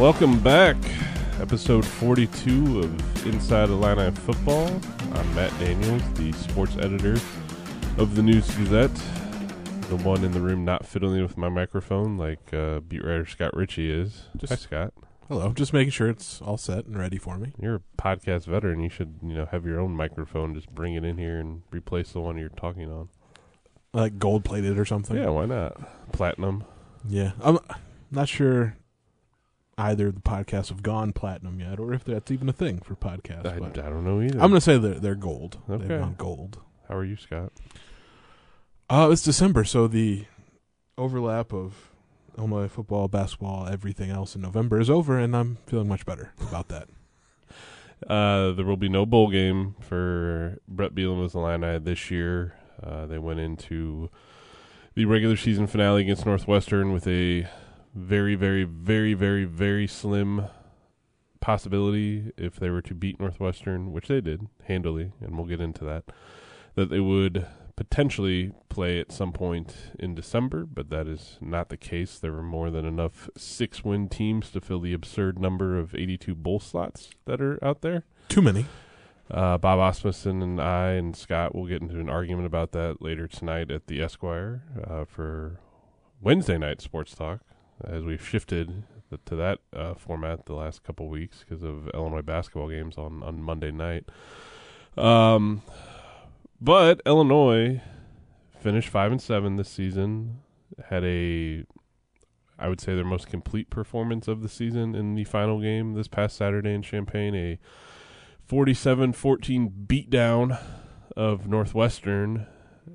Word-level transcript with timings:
Welcome 0.00 0.40
back. 0.40 0.78
Episode 1.40 1.84
42 1.84 2.78
of 2.80 3.26
Inside 3.26 3.68
Illini 3.68 4.10
Football. 4.12 4.68
I'm 5.12 5.34
Matt 5.34 5.52
Daniels, 5.60 6.02
the 6.14 6.32
sports 6.32 6.74
editor 6.78 7.18
of 7.98 8.14
the 8.16 8.22
News 8.22 8.50
Gazette. 8.56 8.94
The 9.90 9.96
one 9.96 10.24
in 10.24 10.32
the 10.32 10.40
room 10.40 10.64
not 10.64 10.86
fiddling 10.86 11.20
with 11.20 11.36
my 11.36 11.50
microphone 11.50 12.16
like 12.16 12.54
uh, 12.54 12.80
beat 12.80 13.04
writer 13.04 13.26
Scott 13.26 13.54
Richey 13.54 13.90
is. 13.90 14.22
Just- 14.38 14.50
Hi, 14.50 14.56
Scott. 14.56 14.94
Hello, 15.28 15.52
just 15.52 15.74
making 15.74 15.90
sure 15.90 16.08
it's 16.08 16.40
all 16.40 16.56
set 16.56 16.86
and 16.86 16.98
ready 16.98 17.18
for 17.18 17.36
me. 17.36 17.52
You're 17.60 17.74
a 17.74 17.82
podcast 17.98 18.46
veteran. 18.46 18.80
You 18.80 18.88
should, 18.88 19.16
you 19.22 19.34
know, 19.34 19.44
have 19.52 19.66
your 19.66 19.78
own 19.78 19.94
microphone. 19.94 20.54
Just 20.54 20.74
bring 20.74 20.94
it 20.94 21.04
in 21.04 21.18
here 21.18 21.38
and 21.38 21.60
replace 21.70 22.12
the 22.12 22.20
one 22.20 22.38
you're 22.38 22.48
talking 22.48 22.90
on. 22.90 23.10
Like 23.92 24.18
gold 24.18 24.46
plated 24.46 24.78
or 24.78 24.86
something. 24.86 25.14
Yeah, 25.14 25.28
why 25.28 25.44
not? 25.44 25.76
Platinum. 26.12 26.64
Yeah. 27.06 27.32
I'm 27.42 27.58
not 28.10 28.30
sure 28.30 28.76
either 29.80 30.08
of 30.08 30.14
the 30.14 30.20
podcasts 30.20 30.68
have 30.68 30.82
gone 30.82 31.12
platinum 31.12 31.60
yet, 31.60 31.78
or 31.78 31.92
if 31.92 32.04
that's 32.04 32.30
even 32.30 32.48
a 32.48 32.52
thing 32.52 32.80
for 32.80 32.94
podcasts. 32.94 33.46
I, 33.46 33.56
I 33.56 33.58
but 33.58 33.74
don't 33.74 34.04
know 34.04 34.20
either. 34.20 34.38
I'm 34.40 34.50
gonna 34.50 34.60
say 34.60 34.78
they're 34.78 34.94
they're 34.94 35.14
gold. 35.14 35.58
Okay. 35.68 35.86
They've 35.86 36.00
gone 36.00 36.14
gold. 36.18 36.58
How 36.88 36.96
are 36.96 37.04
you, 37.04 37.16
Scott? 37.16 37.52
Uh 38.88 39.08
it's 39.12 39.22
December, 39.22 39.64
so 39.64 39.86
the 39.86 40.26
overlap 40.98 41.52
of 41.52 41.90
Illinois 42.36 42.68
football, 42.68 43.08
basketball, 43.08 43.66
everything 43.68 44.10
else 44.10 44.34
in 44.34 44.42
November 44.42 44.80
is 44.80 44.90
over, 44.90 45.18
and 45.18 45.34
I'm 45.36 45.58
feeling 45.66 45.88
much 45.88 46.06
better 46.06 46.32
about 46.40 46.68
that. 46.68 46.88
Uh, 48.08 48.52
there 48.52 48.64
will 48.64 48.78
be 48.78 48.88
no 48.88 49.04
bowl 49.04 49.28
game 49.28 49.74
for 49.78 50.58
Brett 50.66 50.94
Bielema's 50.94 51.34
Illini 51.34 51.78
this 51.78 52.10
year. 52.10 52.54
Uh, 52.82 53.04
they 53.04 53.18
went 53.18 53.40
into 53.40 54.08
the 54.94 55.04
regular 55.04 55.36
season 55.36 55.66
finale 55.66 56.00
against 56.00 56.24
Northwestern 56.24 56.94
with 56.94 57.06
a 57.06 57.46
very, 57.94 58.34
very, 58.34 58.64
very, 58.64 59.14
very, 59.14 59.44
very 59.44 59.86
slim 59.86 60.46
possibility 61.40 62.32
if 62.36 62.56
they 62.56 62.70
were 62.70 62.82
to 62.82 62.94
beat 62.94 63.18
Northwestern, 63.18 63.92
which 63.92 64.08
they 64.08 64.20
did 64.20 64.46
handily, 64.64 65.12
and 65.20 65.36
we'll 65.36 65.46
get 65.46 65.60
into 65.60 65.84
that, 65.84 66.04
that 66.74 66.90
they 66.90 67.00
would 67.00 67.46
potentially 67.76 68.52
play 68.68 69.00
at 69.00 69.10
some 69.10 69.32
point 69.32 69.74
in 69.98 70.14
December, 70.14 70.66
but 70.66 70.90
that 70.90 71.06
is 71.06 71.38
not 71.40 71.70
the 71.70 71.78
case. 71.78 72.18
There 72.18 72.32
were 72.32 72.42
more 72.42 72.70
than 72.70 72.84
enough 72.84 73.30
six 73.38 73.82
win 73.82 74.08
teams 74.10 74.50
to 74.50 74.60
fill 74.60 74.80
the 74.80 74.92
absurd 74.92 75.38
number 75.38 75.78
of 75.78 75.94
82 75.94 76.34
bowl 76.34 76.60
slots 76.60 77.10
that 77.24 77.40
are 77.40 77.58
out 77.64 77.80
there. 77.80 78.04
Too 78.28 78.42
many. 78.42 78.66
Uh, 79.30 79.56
Bob 79.56 79.78
Asmussen 79.78 80.42
and 80.42 80.60
I 80.60 80.90
and 80.90 81.16
Scott 81.16 81.54
will 81.54 81.66
get 81.66 81.80
into 81.80 82.00
an 82.00 82.10
argument 82.10 82.46
about 82.46 82.72
that 82.72 83.00
later 83.00 83.26
tonight 83.26 83.70
at 83.70 83.86
the 83.86 84.02
Esquire 84.02 84.62
uh, 84.84 85.04
for 85.06 85.60
Wednesday 86.20 86.58
night 86.58 86.82
sports 86.82 87.14
talk, 87.14 87.40
as 87.84 88.04
we've 88.04 88.26
shifted 88.26 88.84
to 89.24 89.36
that 89.36 89.58
uh, 89.74 89.94
format 89.94 90.46
the 90.46 90.54
last 90.54 90.84
couple 90.84 91.08
weeks 91.08 91.40
because 91.40 91.62
of 91.62 91.88
Illinois 91.94 92.22
basketball 92.22 92.68
games 92.68 92.96
on 92.96 93.22
on 93.22 93.42
Monday 93.42 93.70
night. 93.70 94.04
Um, 94.96 95.62
but 96.60 97.00
Illinois 97.06 97.80
finished 98.60 98.88
five 98.88 99.10
and 99.10 99.20
seven 99.20 99.56
this 99.56 99.68
season. 99.68 100.40
Had 100.88 101.04
a, 101.04 101.64
I 102.58 102.68
would 102.68 102.80
say, 102.80 102.94
their 102.94 103.04
most 103.04 103.28
complete 103.28 103.70
performance 103.70 104.28
of 104.28 104.42
the 104.42 104.48
season 104.48 104.94
in 104.94 105.14
the 105.14 105.24
final 105.24 105.60
game 105.60 105.94
this 105.94 106.08
past 106.08 106.36
Saturday 106.36 106.72
in 106.72 106.82
Champaign. 106.82 107.34
A 107.34 107.58
47-14 108.48 109.86
beatdown 109.86 110.58
of 111.16 111.46
Northwestern 111.46 112.46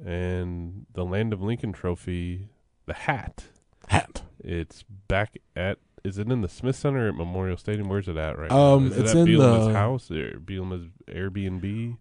and 0.06 0.86
the 0.94 1.06
Land 1.06 1.34
of 1.34 1.42
Lincoln 1.42 1.74
Trophy, 1.74 2.50
the 2.86 2.94
hat. 2.94 3.46
Hat. 3.88 4.25
It's 4.46 4.84
back 5.08 5.38
at. 5.56 5.80
Is 6.04 6.20
it 6.20 6.32
in 6.32 6.42
the 6.42 6.48
Smith 6.48 6.76
Center 6.76 7.08
at 7.10 7.16
Memorial 7.16 7.58
Stadium? 7.58 7.90
Where's 7.90 8.08
it 8.08 8.16
at 8.16 8.38
right 8.38 8.52
now? 8.52 8.76
Um, 8.76 8.92
it 8.92 9.00
it's 9.00 9.12
at 9.12 9.18
in 9.18 9.26
Bielema's 9.28 9.68
the- 9.68 9.74
house 9.74 10.12
or 10.12 10.40
Bielema's 10.40 10.88
Airbnb? 11.08 11.98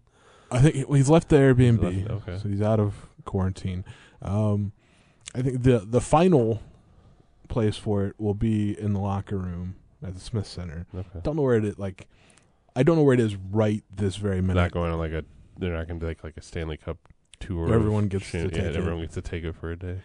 I 0.51 0.59
think 0.61 0.87
well, 0.87 0.95
he's 0.97 1.09
left 1.09 1.29
the 1.29 1.37
Airbnb, 1.37 1.91
He's 1.91 2.07
left- 2.07 2.27
okay. 2.27 2.37
so 2.37 2.47
he's 2.47 2.61
out 2.61 2.79
of 2.79 2.93
quarantine. 3.25 3.83
Um, 4.21 4.73
I 5.33 5.41
think 5.41 5.63
the 5.63 5.79
the 5.79 5.99
final 5.99 6.61
place 7.47 7.77
for 7.77 8.05
it 8.05 8.15
will 8.19 8.35
be 8.35 8.79
in 8.79 8.93
the 8.93 8.99
locker 8.99 9.37
room 9.37 9.75
at 10.03 10.13
the 10.13 10.19
Smith 10.19 10.45
Center. 10.45 10.85
Okay. 10.93 11.19
Don't 11.23 11.35
know 11.35 11.41
where 11.41 11.55
it 11.57 11.65
is. 11.65 11.79
Like, 11.79 12.07
I 12.75 12.83
don't 12.83 12.95
know 12.95 13.03
where 13.03 13.15
it 13.15 13.19
is 13.19 13.35
right 13.35 13.83
this 13.93 14.17
very 14.17 14.39
minute. 14.41 14.61
Not 14.61 14.71
going 14.71 14.91
on 14.91 14.99
like 14.99 15.13
a. 15.13 15.25
They're 15.57 15.73
not 15.73 15.87
going 15.87 15.99
to 15.99 16.05
take 16.05 16.23
like 16.23 16.37
a 16.37 16.41
Stanley 16.43 16.77
Cup 16.77 16.97
tour. 17.39 17.73
Everyone 17.73 18.07
gets 18.07 18.29
to 18.31 18.37
yeah, 18.37 18.43
take 18.49 18.53
it. 18.59 18.75
everyone 18.75 19.01
gets 19.01 19.15
to 19.15 19.21
take 19.21 19.43
it 19.43 19.55
for 19.55 19.71
a 19.71 19.75
day. 19.75 19.97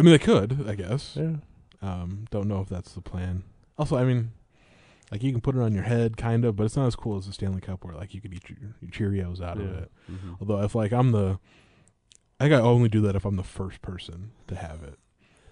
I 0.00 0.02
mean, 0.02 0.12
they 0.12 0.18
could, 0.18 0.66
I 0.68 0.74
guess. 0.74 1.16
Yeah. 1.16 1.36
Um, 1.82 2.26
don't 2.30 2.48
know 2.48 2.60
if 2.60 2.68
that's 2.68 2.92
the 2.92 3.00
plan. 3.00 3.42
Also, 3.78 3.96
I 3.96 4.04
mean, 4.04 4.32
like 5.10 5.22
you 5.22 5.30
can 5.32 5.40
put 5.40 5.54
it 5.56 5.60
on 5.62 5.72
your 5.74 5.82
head, 5.84 6.16
kind 6.16 6.44
of, 6.44 6.56
but 6.56 6.64
it's 6.64 6.76
not 6.76 6.86
as 6.86 6.96
cool 6.96 7.16
as 7.18 7.26
the 7.26 7.32
Stanley 7.32 7.60
Cup, 7.60 7.84
where 7.84 7.94
like 7.94 8.14
you 8.14 8.20
could 8.20 8.32
eat 8.34 8.48
your, 8.48 8.58
your 8.80 8.90
Cheerios 8.90 9.40
out 9.42 9.58
of 9.58 9.64
Yeah. 9.70 9.78
it. 9.78 9.90
Mhm. 10.10 10.36
Although 10.40 10.62
if 10.62 10.74
like 10.74 10.92
I'm 10.92 11.12
the, 11.12 11.38
I 12.38 12.44
think 12.44 12.54
I 12.54 12.60
only 12.60 12.88
do 12.88 13.00
that 13.02 13.14
if 13.16 13.24
I'm 13.24 13.36
the 13.36 13.42
first 13.42 13.80
person 13.82 14.32
to 14.48 14.54
have 14.56 14.82
it, 14.82 14.98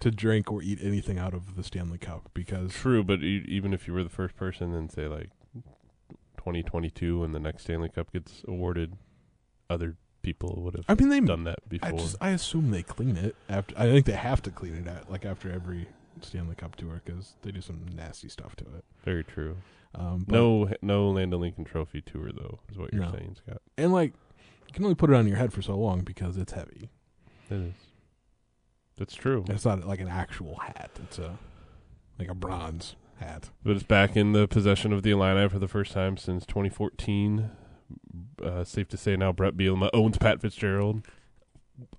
to 0.01 0.11
drink 0.11 0.51
or 0.51 0.61
eat 0.61 0.79
anything 0.81 1.17
out 1.19 1.33
of 1.33 1.55
the 1.55 1.63
Stanley 1.63 1.97
Cup 1.97 2.29
because 2.33 2.71
True, 2.73 3.03
but 3.03 3.21
e- 3.23 3.45
even 3.47 3.73
if 3.73 3.87
you 3.87 3.93
were 3.93 4.03
the 4.03 4.09
first 4.09 4.35
person, 4.35 4.71
then 4.71 4.89
say 4.89 5.07
like 5.07 5.29
2022, 6.37 7.19
when 7.19 7.31
the 7.33 7.39
next 7.39 7.63
Stanley 7.63 7.89
Cup 7.89 8.11
gets 8.13 8.43
awarded, 8.47 8.93
other 9.69 9.97
people 10.21 10.61
would 10.63 10.75
have 10.75 10.85
I 10.87 10.95
mean 10.95 11.09
they've 11.09 11.25
done 11.25 11.43
that 11.45 11.67
before. 11.69 11.89
I 11.89 11.91
just 11.93 12.15
I 12.21 12.29
assume 12.29 12.71
they 12.71 12.83
clean 12.83 13.15
it 13.17 13.35
after. 13.47 13.73
I 13.77 13.83
think 13.85 14.05
they 14.05 14.13
have 14.13 14.41
to 14.43 14.51
clean 14.51 14.75
it 14.75 14.87
at 14.87 15.09
like 15.11 15.25
after 15.25 15.51
every 15.51 15.87
Stanley 16.21 16.55
Cup 16.55 16.75
tour 16.75 17.01
because 17.05 17.35
they 17.43 17.51
do 17.51 17.61
some 17.61 17.85
nasty 17.95 18.27
stuff 18.29 18.55
to 18.57 18.65
it. 18.75 18.83
Very 19.05 19.23
true. 19.23 19.57
Um, 19.95 20.25
but- 20.27 20.33
No, 20.35 20.69
no 20.81 21.09
Land 21.09 21.33
of 21.33 21.39
Lincoln 21.39 21.63
Trophy 21.65 22.01
tour 22.01 22.31
though, 22.31 22.59
is 22.71 22.77
what 22.77 22.93
you're 22.93 23.05
No. 23.05 23.11
saying, 23.11 23.37
Scott. 23.43 23.61
and 23.77 23.91
like 23.93 24.13
you 24.67 24.73
can 24.73 24.83
only 24.83 24.95
put 24.95 25.09
it 25.09 25.15
on 25.15 25.27
your 25.27 25.37
head 25.37 25.51
for 25.53 25.61
so 25.61 25.75
long 25.77 26.01
because 26.01 26.37
it's 26.37 26.51
heavy. 26.53 26.89
It 27.49 27.55
is. 27.55 27.73
That's 28.97 29.15
true. 29.15 29.45
It's 29.47 29.65
not 29.65 29.87
like 29.87 29.99
an 30.01 30.09
actual 30.09 30.57
hat. 30.59 30.91
It's 31.03 31.17
a 31.17 31.39
like 32.19 32.27
a 32.29 32.35
bronze 32.35 32.95
hat. 33.19 33.49
But 33.63 33.75
it's 33.77 33.83
back 33.83 34.15
in 34.17 34.33
the 34.33 34.47
possession 34.47 34.91
of 34.93 35.03
the 35.03 35.11
Illini 35.11 35.47
for 35.49 35.57
the 35.57 35.67
first 35.69 35.93
time 35.93 36.17
since 36.17 36.45
2014. 36.45 37.49
Uh, 38.43 38.63
safe 38.63 38.87
to 38.89 38.97
say 38.97 39.15
now, 39.17 39.31
Brett 39.31 39.55
Bielema 39.55 39.89
owns 39.93 40.17
Pat 40.17 40.41
Fitzgerald. 40.41 41.05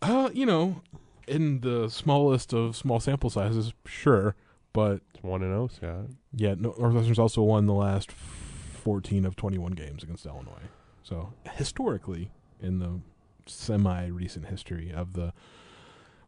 Uh, 0.02 0.30
you 0.32 0.46
know, 0.46 0.82
in 1.28 1.60
the 1.60 1.88
smallest 1.88 2.52
of 2.52 2.74
small 2.76 2.98
sample 3.00 3.30
sizes, 3.30 3.72
sure, 3.86 4.34
but 4.72 5.00
It's 5.14 5.22
one 5.22 5.42
and 5.42 5.50
zero, 5.50 5.68
Scott. 5.68 6.10
yeah, 6.34 6.54
Nor- 6.58 6.74
Northwestern's 6.78 7.18
also 7.18 7.42
won 7.42 7.66
the 7.66 7.74
last 7.74 8.10
fourteen 8.10 9.24
of 9.26 9.36
twenty-one 9.36 9.72
games 9.72 10.02
against 10.02 10.24
Illinois. 10.26 10.68
So 11.02 11.32
historically, 11.52 12.30
in 12.60 12.78
the 12.78 13.00
semi-recent 13.46 14.46
history 14.46 14.92
of 14.92 15.12
the 15.14 15.32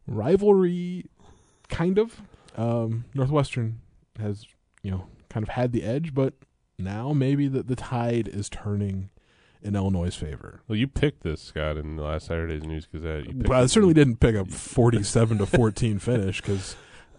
rivalry, 0.07 1.05
kind 1.69 1.97
of, 1.97 2.21
um, 2.55 3.05
Northwestern 3.13 3.79
has 4.19 4.45
you 4.83 4.91
know 4.91 5.07
kind 5.29 5.43
of 5.43 5.49
had 5.49 5.71
the 5.71 5.83
edge, 5.83 6.13
but 6.13 6.33
now 6.77 7.13
maybe 7.13 7.47
the 7.47 7.63
the 7.63 7.75
tide 7.75 8.27
is 8.27 8.49
turning 8.49 9.09
in 9.63 9.75
Illinois' 9.75 10.15
favor. 10.15 10.61
Well, 10.67 10.77
you 10.77 10.87
picked 10.87 11.23
this, 11.23 11.41
Scott, 11.41 11.77
in 11.77 11.95
the 11.95 12.03
last 12.03 12.27
Saturday's 12.27 12.63
News 12.63 12.85
Gazette. 12.85 13.25
You 13.27 13.33
picked 13.33 13.49
I 13.49 13.65
certainly 13.65 13.93
didn't 13.93 14.17
pick 14.17 14.35
a 14.35 14.45
47 14.45 15.37
to 15.39 15.45
14 15.47 15.99
finish 15.99 16.41
because, 16.41 16.75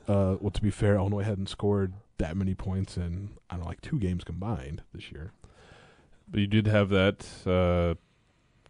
uh, 0.09 0.37
well, 0.41 0.51
to 0.51 0.63
be 0.63 0.71
fair, 0.71 0.97
Illinois 0.97 1.25
hadn't 1.25 1.49
scored 1.49 1.95
that 2.19 2.37
many 2.37 2.55
points 2.55 2.97
in 2.97 3.31
I 3.51 3.55
don't 3.55 3.63
know, 3.63 3.69
like 3.69 3.81
two 3.81 3.99
games 3.99 4.25
combined 4.25 4.83
this 4.95 5.11
year. 5.11 5.33
But 6.29 6.41
you 6.41 6.47
did 6.47 6.67
have 6.67 6.89
that 6.91 7.27
uh, 7.47 7.95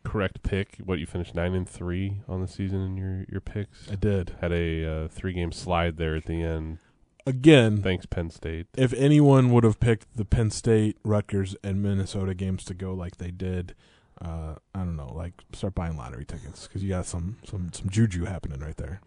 correct 0.09 0.43
pick. 0.43 0.79
What 0.85 0.99
you 0.99 1.06
finished 1.06 1.35
nine 1.35 1.55
and 1.55 1.69
three 1.69 2.20
on 2.29 2.41
the 2.41 2.49
season 2.49 2.81
in 2.81 2.97
your 2.97 3.25
your 3.31 3.41
picks. 3.41 3.91
I 3.91 3.97
did 3.97 4.37
Had 4.41 4.53
a 4.53 4.85
uh, 5.05 5.09
three 5.09 5.32
game 5.32 5.53
slide 5.53 5.97
there 5.97 6.17
at 6.17 6.27
the 6.27 6.43
end. 6.43 6.79
Again. 7.26 7.82
Thanks, 7.82 8.06
Penn 8.06 8.31
State. 8.31 8.67
If 8.76 8.93
anyone 8.94 9.50
would 9.53 9.65
have 9.65 9.81
picked 9.81 10.17
the 10.17 10.25
Penn 10.25 10.50
State, 10.50 10.99
Rutgers, 11.05 11.56
and 11.65 11.82
Minnesota 11.82 12.35
games 12.35 12.65
to 12.65 12.75
go 12.75 12.93
like 12.93 13.17
they 13.17 13.31
did, 13.31 13.75
uh, 14.23 14.55
I 14.75 14.79
don't 14.81 14.97
know, 14.97 15.12
like 15.12 15.32
start 15.53 15.75
buying 15.75 15.97
lottery 15.97 16.25
tickets 16.25 16.67
because 16.67 16.82
you 16.82 16.88
got 16.88 17.06
some 17.06 17.37
some 17.44 17.73
some 17.73 17.88
juju 17.88 18.25
happening 18.25 18.61
right 18.61 18.76
there. 18.76 19.00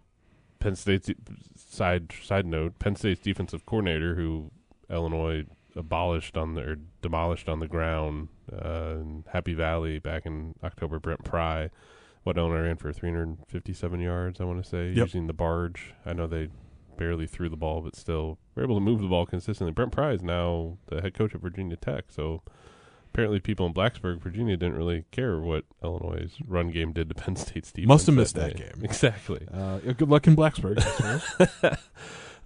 Penn 0.59 0.75
State's 0.75 1.09
side 1.55 2.11
side 2.23 2.45
note. 2.45 2.79
Penn 2.79 2.95
State's 2.95 3.21
defensive 3.21 3.65
coordinator, 3.65 4.15
who 4.15 4.51
Illinois 4.89 5.45
abolished 5.75 6.35
on 6.35 6.55
the 6.55 6.61
or 6.61 6.75
demolished 7.01 7.47
on 7.47 7.59
the 7.59 7.67
ground 7.67 8.29
uh, 8.51 8.95
in 8.99 9.23
Happy 9.31 9.53
Valley 9.53 9.99
back 9.99 10.25
in 10.25 10.55
October. 10.63 10.99
Brent 10.99 11.23
Pry, 11.23 11.69
what 12.23 12.37
Illinois 12.37 12.61
ran 12.61 12.77
for 12.77 12.91
357 12.91 13.99
yards, 14.01 14.41
I 14.41 14.45
want 14.45 14.63
to 14.63 14.67
say, 14.67 14.87
Yep. 14.89 15.05
using 15.07 15.27
the 15.27 15.33
barge. 15.33 15.93
I 16.05 16.13
know 16.13 16.25
they 16.25 16.49
barely 16.97 17.27
threw 17.27 17.49
the 17.49 17.55
ball, 17.57 17.81
but 17.81 17.95
still 17.95 18.38
were 18.55 18.63
able 18.63 18.75
to 18.75 18.81
move 18.81 19.01
the 19.01 19.07
ball 19.07 19.25
consistently. 19.25 19.71
Brent 19.71 19.91
Pry 19.91 20.11
is 20.11 20.21
now 20.23 20.77
the 20.88 21.01
head 21.01 21.13
coach 21.13 21.33
of 21.33 21.41
Virginia 21.41 21.75
Tech, 21.77 22.05
so 22.09 22.41
apparently 23.13 23.39
people 23.39 23.65
in 23.65 23.73
Blacksburg, 23.73 24.19
Virginia, 24.19 24.57
didn't 24.57 24.75
really 24.77 25.05
care 25.11 25.39
what 25.39 25.65
Illinois' 25.83 26.31
run 26.47 26.69
game 26.71 26.91
did 26.94 27.09
to 27.09 27.15
Penn 27.15 27.35
State's 27.35 27.71
defense. 27.71 27.88
Must 27.88 28.05
have 28.07 28.15
missed 28.15 28.35
that 28.35 28.57
day. 28.57 28.63
game. 28.65 28.83
Exactly. 28.83 29.47
Uh, 29.53 29.79
good 29.79 30.09
luck 30.09 30.27
in 30.27 30.35
Blacksburg. 30.35 30.77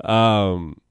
Um, 0.04 0.82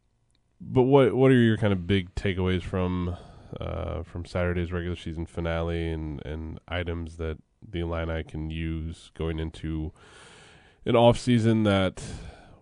but 0.60 0.82
what 0.82 1.14
what 1.14 1.30
are 1.30 1.34
your 1.34 1.56
kind 1.56 1.72
of 1.72 1.86
big 1.86 2.14
takeaways 2.14 2.62
from 2.62 3.16
uh, 3.58 4.02
from 4.04 4.24
Saturday's 4.24 4.70
regular 4.70 4.96
season 4.96 5.26
finale 5.26 5.90
and 5.90 6.24
and 6.24 6.60
items 6.68 7.16
that 7.16 7.38
the 7.68 7.80
Illini 7.80 8.22
can 8.22 8.50
use 8.50 9.10
going 9.14 9.38
into 9.38 9.92
an 10.84 10.96
off 10.96 11.18
season 11.18 11.64
that 11.64 12.02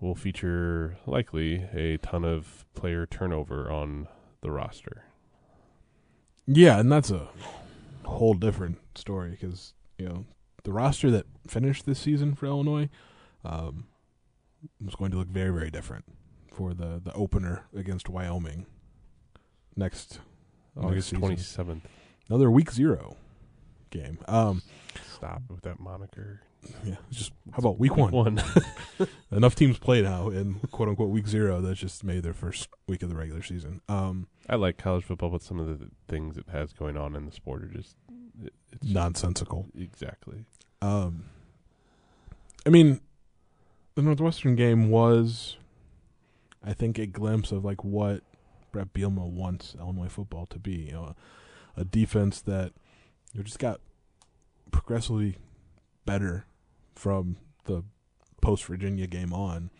will 0.01 0.15
feature 0.15 0.97
likely 1.07 1.67
a 1.73 1.99
ton 1.99 2.25
of 2.25 2.65
player 2.75 3.07
turnover 3.07 3.71
on 3.71 4.09
the 4.41 4.51
roster. 4.51 5.05
Yeah, 6.47 6.79
and 6.79 6.91
that's 6.91 7.11
a 7.11 7.29
whole 8.05 8.35
different 8.35 8.79
story 8.95 9.31
because 9.31 9.75
you 9.99 10.09
know 10.09 10.25
the 10.65 10.73
roster 10.73 11.11
that 11.11 11.27
finished 11.47 11.85
this 11.87 11.99
season 11.99 12.35
for 12.35 12.47
Illinois 12.47 12.89
um, 13.45 13.87
was 14.85 14.95
going 14.95 15.11
to 15.11 15.19
look 15.19 15.29
very 15.29 15.51
very 15.51 15.71
different 15.71 16.05
for 16.53 16.73
the 16.75 17.01
the 17.03 17.13
opener 17.13 17.67
against 17.75 18.09
Wyoming 18.09 18.67
next 19.77 20.21
August 20.81 21.15
twenty 21.15 21.37
seventh. 21.37 21.87
Another 22.29 22.51
week 22.51 22.71
zero 22.71 23.17
game. 23.91 24.19
Um, 24.27 24.63
Stop 25.15 25.43
with 25.49 25.63
that 25.63 25.81
moniker. 25.81 26.43
Yeah, 26.85 26.97
just 27.11 27.33
how 27.53 27.59
about 27.59 27.79
week, 27.79 27.97
one? 27.97 28.13
one. 28.13 28.43
Enough 29.33 29.55
teams 29.55 29.79
play 29.79 30.03
now 30.03 30.29
in 30.29 30.55
quote 30.71 30.89
unquote 30.89 31.11
week 31.11 31.29
zero. 31.29 31.61
That's 31.61 31.79
just 31.79 32.05
made 32.05 32.23
their 32.23 32.33
first 32.33 32.69
week 32.87 33.03
of 33.03 33.09
the 33.09 33.17
regular 33.17 33.43
season. 33.43 33.81
Um, 33.89 34.29
I 34.49 34.57
like 34.57 34.77
college 34.77 35.05
football, 35.05 35.31
but 35.31 35.43
some 35.43 35.59
of 35.59 35.67
the 35.67 35.89
things 36.09 36.37
it 36.37 36.47
has 36.51 36.73
going 36.73 36.97
on 36.97 37.15
in 37.15 37.27
the 37.27 37.33
sport 37.33 37.63
are 37.63 37.69
just 37.69 37.97
it, 38.43 38.53
it's 38.73 38.87
nonsensical. 38.87 39.67
exactly. 39.79 40.45
Um, 40.83 41.25
I 42.67 42.71
mean, 42.71 43.01
the 43.95 44.03
Northwestern 44.03 44.55
game 44.57 44.91
was, 44.91 45.57
I 46.65 46.73
think, 46.73 46.99
a 46.99 47.07
glimpse 47.07 47.53
of 47.53 47.65
like 47.65 47.83
what 47.85 48.23
Brett 48.73 48.93
Bielema 48.93 49.29
wants 49.29 49.75
Illinois 49.79 50.09
football 50.09 50.47
to 50.47 50.59
be. 50.59 50.87
You 50.87 50.93
know, 50.93 51.15
a, 51.77 51.81
a 51.83 51.85
defense 51.85 52.41
that 52.43 52.73
you 53.33 53.39
know, 53.39 53.43
just 53.43 53.59
got 53.59 53.81
progressively 54.71 55.37
better 56.05 56.47
from 56.99 57.37
the 57.65 57.85
post 58.41 58.65
Virginia 58.65 59.07
game 59.07 59.33
on. 59.33 59.71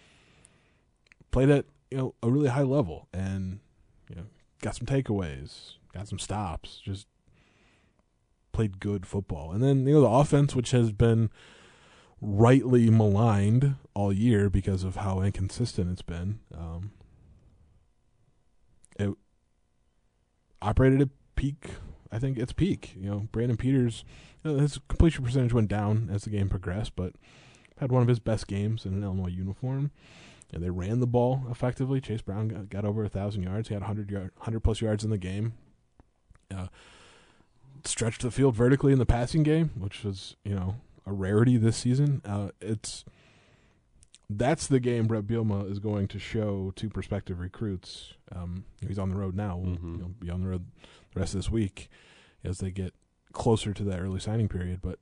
Played 1.31 1.51
at 1.51 1.65
you 1.91 1.99
know 1.99 2.15
a 2.23 2.31
really 2.31 2.49
high 2.49 2.63
level 2.63 3.09
and 3.13 3.61
you 4.09 4.17
know 4.17 4.27
got 4.63 4.77
some 4.77 4.87
takeaways, 4.87 5.75
got 5.93 6.09
some 6.09 6.19
stops, 6.19 6.81
just 6.83 7.07
played 8.53 8.81
good 8.81 9.07
football. 9.07 9.53
And 9.53 9.63
then 9.63 9.87
you 9.87 9.95
know 9.95 10.01
the 10.03 10.09
offense, 10.09 10.55
which 10.55 10.71
has 10.71 10.93
been 10.93 11.31
rightly 12.21 12.89
maligned 12.89 13.77
all 13.95 14.13
year 14.13 14.49
because 14.49 14.85
of 14.85 14.97
how 14.97 15.21
inconsistent 15.21 15.91
it's 15.91 16.03
been. 16.03 16.39
Um, 16.57 16.93
it 18.99 19.11
operated 20.63 21.03
at 21.03 21.09
peak. 21.37 21.71
I 22.11 22.19
think 22.19 22.39
it's 22.39 22.53
peak. 22.53 22.95
You 22.99 23.11
know, 23.11 23.29
Brandon 23.33 23.57
Peters, 23.57 24.05
you 24.43 24.53
know, 24.53 24.59
his 24.59 24.79
completion 24.89 25.25
percentage 25.25 25.53
went 25.53 25.69
down 25.69 26.09
as 26.13 26.23
the 26.25 26.31
game 26.31 26.49
progressed, 26.49 26.97
but 26.97 27.15
had 27.79 27.93
one 27.93 28.03
of 28.03 28.09
his 28.09 28.19
best 28.19 28.47
games 28.47 28.85
in 28.87 28.95
an 28.95 29.03
Illinois 29.05 29.29
uniform. 29.29 29.91
And 30.53 30.63
they 30.63 30.71
ran 30.71 31.01
the 31.01 31.07
ball 31.07 31.43
effectively. 31.51 32.01
Chase 32.01 32.23
Brown 32.23 32.49
got, 32.49 32.71
got 32.71 32.85
over 32.87 33.05
a 33.05 33.09
thousand 33.11 33.43
yards. 33.43 33.69
He 33.69 33.75
had 33.75 33.83
100 33.83 34.11
yard, 34.11 34.31
100 34.37 34.61
plus 34.61 34.81
yards 34.81 35.05
in 35.05 35.11
the 35.11 35.19
game. 35.19 35.53
Uh, 36.55 36.69
stretched 37.85 38.23
the 38.23 38.31
field 38.31 38.55
vertically 38.55 38.93
in 38.93 38.99
the 38.99 39.05
passing 39.07 39.43
game, 39.43 39.71
which 39.79 40.03
was 40.03 40.37
you 40.45 40.55
know 40.55 40.77
a 41.07 41.13
rarity 41.13 41.59
this 41.59 41.77
season. 41.77 42.23
Uh, 42.25 42.49
it's 42.63 43.05
that's 44.31 44.67
the 44.67 44.81
game 44.81 45.07
Brett 45.07 45.27
Bielema 45.27 45.71
is 45.71 45.79
going 45.79 46.09
to 46.09 46.19
show 46.19 46.73
to 46.77 46.89
prospective 46.89 47.41
recruits. 47.41 48.15
Um, 48.35 48.65
he's 48.87 48.99
on 48.99 49.11
the 49.11 49.17
road 49.17 49.35
now. 49.35 49.59
Mhm. 49.65 49.83
you 49.97 49.99
know, 50.03 50.15
be 50.19 50.31
on 50.31 50.41
the 50.43 50.49
road 50.49 50.67
the 51.15 51.21
rest 51.21 51.35
of 51.35 51.39
this 51.39 51.51
week 51.51 51.89
as 52.45 52.59
they 52.59 52.71
get 52.71 52.95
closer 53.33 53.73
to 53.75 53.85
that 53.85 54.01
early 54.01 54.21
signing 54.21 54.49
period. 54.49 54.81
But 54.83 54.99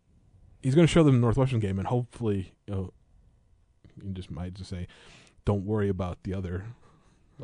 he's 0.62 0.74
going 0.74 0.86
to 0.86 0.92
show 0.92 1.02
them 1.02 1.14
the 1.16 1.20
Northwestern 1.20 1.60
game, 1.60 1.78
and 1.78 1.88
hopefully, 1.88 2.54
you 2.66 2.74
know, 2.74 2.92
you 4.02 4.12
just 4.12 4.30
might 4.30 4.54
just 4.54 4.70
say, 4.70 4.86
"Don't 5.44 5.64
worry 5.64 5.88
about 5.88 6.22
the 6.22 6.34
other 6.34 6.66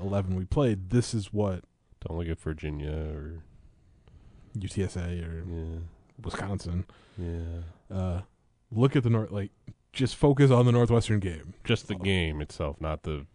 eleven 0.01 0.35
we 0.35 0.45
played. 0.45 0.91
This 0.91 1.15
is 1.15 1.33
what 1.33 1.65
Don't 2.07 2.19
look 2.19 2.29
at 2.29 2.41
Virginia 2.41 2.93
or 2.93 3.43
UTSA 4.59 5.27
or 5.27 5.45
yeah, 5.49 5.79
Wisconsin." 6.23 6.85
yeah. 7.17 7.95
uh, 7.95 8.21
look 8.71 8.97
at 8.97 9.03
the 9.03 9.11
north. 9.11 9.31
Like, 9.31 9.51
just 9.93 10.17
focus 10.17 10.51
on 10.51 10.67
the 10.67 10.73
Northwestern 10.73 11.21
game. 11.21 11.55
Just 11.65 11.89
the 11.89 11.95
game 11.95 12.41
itself, 12.41 12.81
not 12.81 13.03
the 13.03 13.27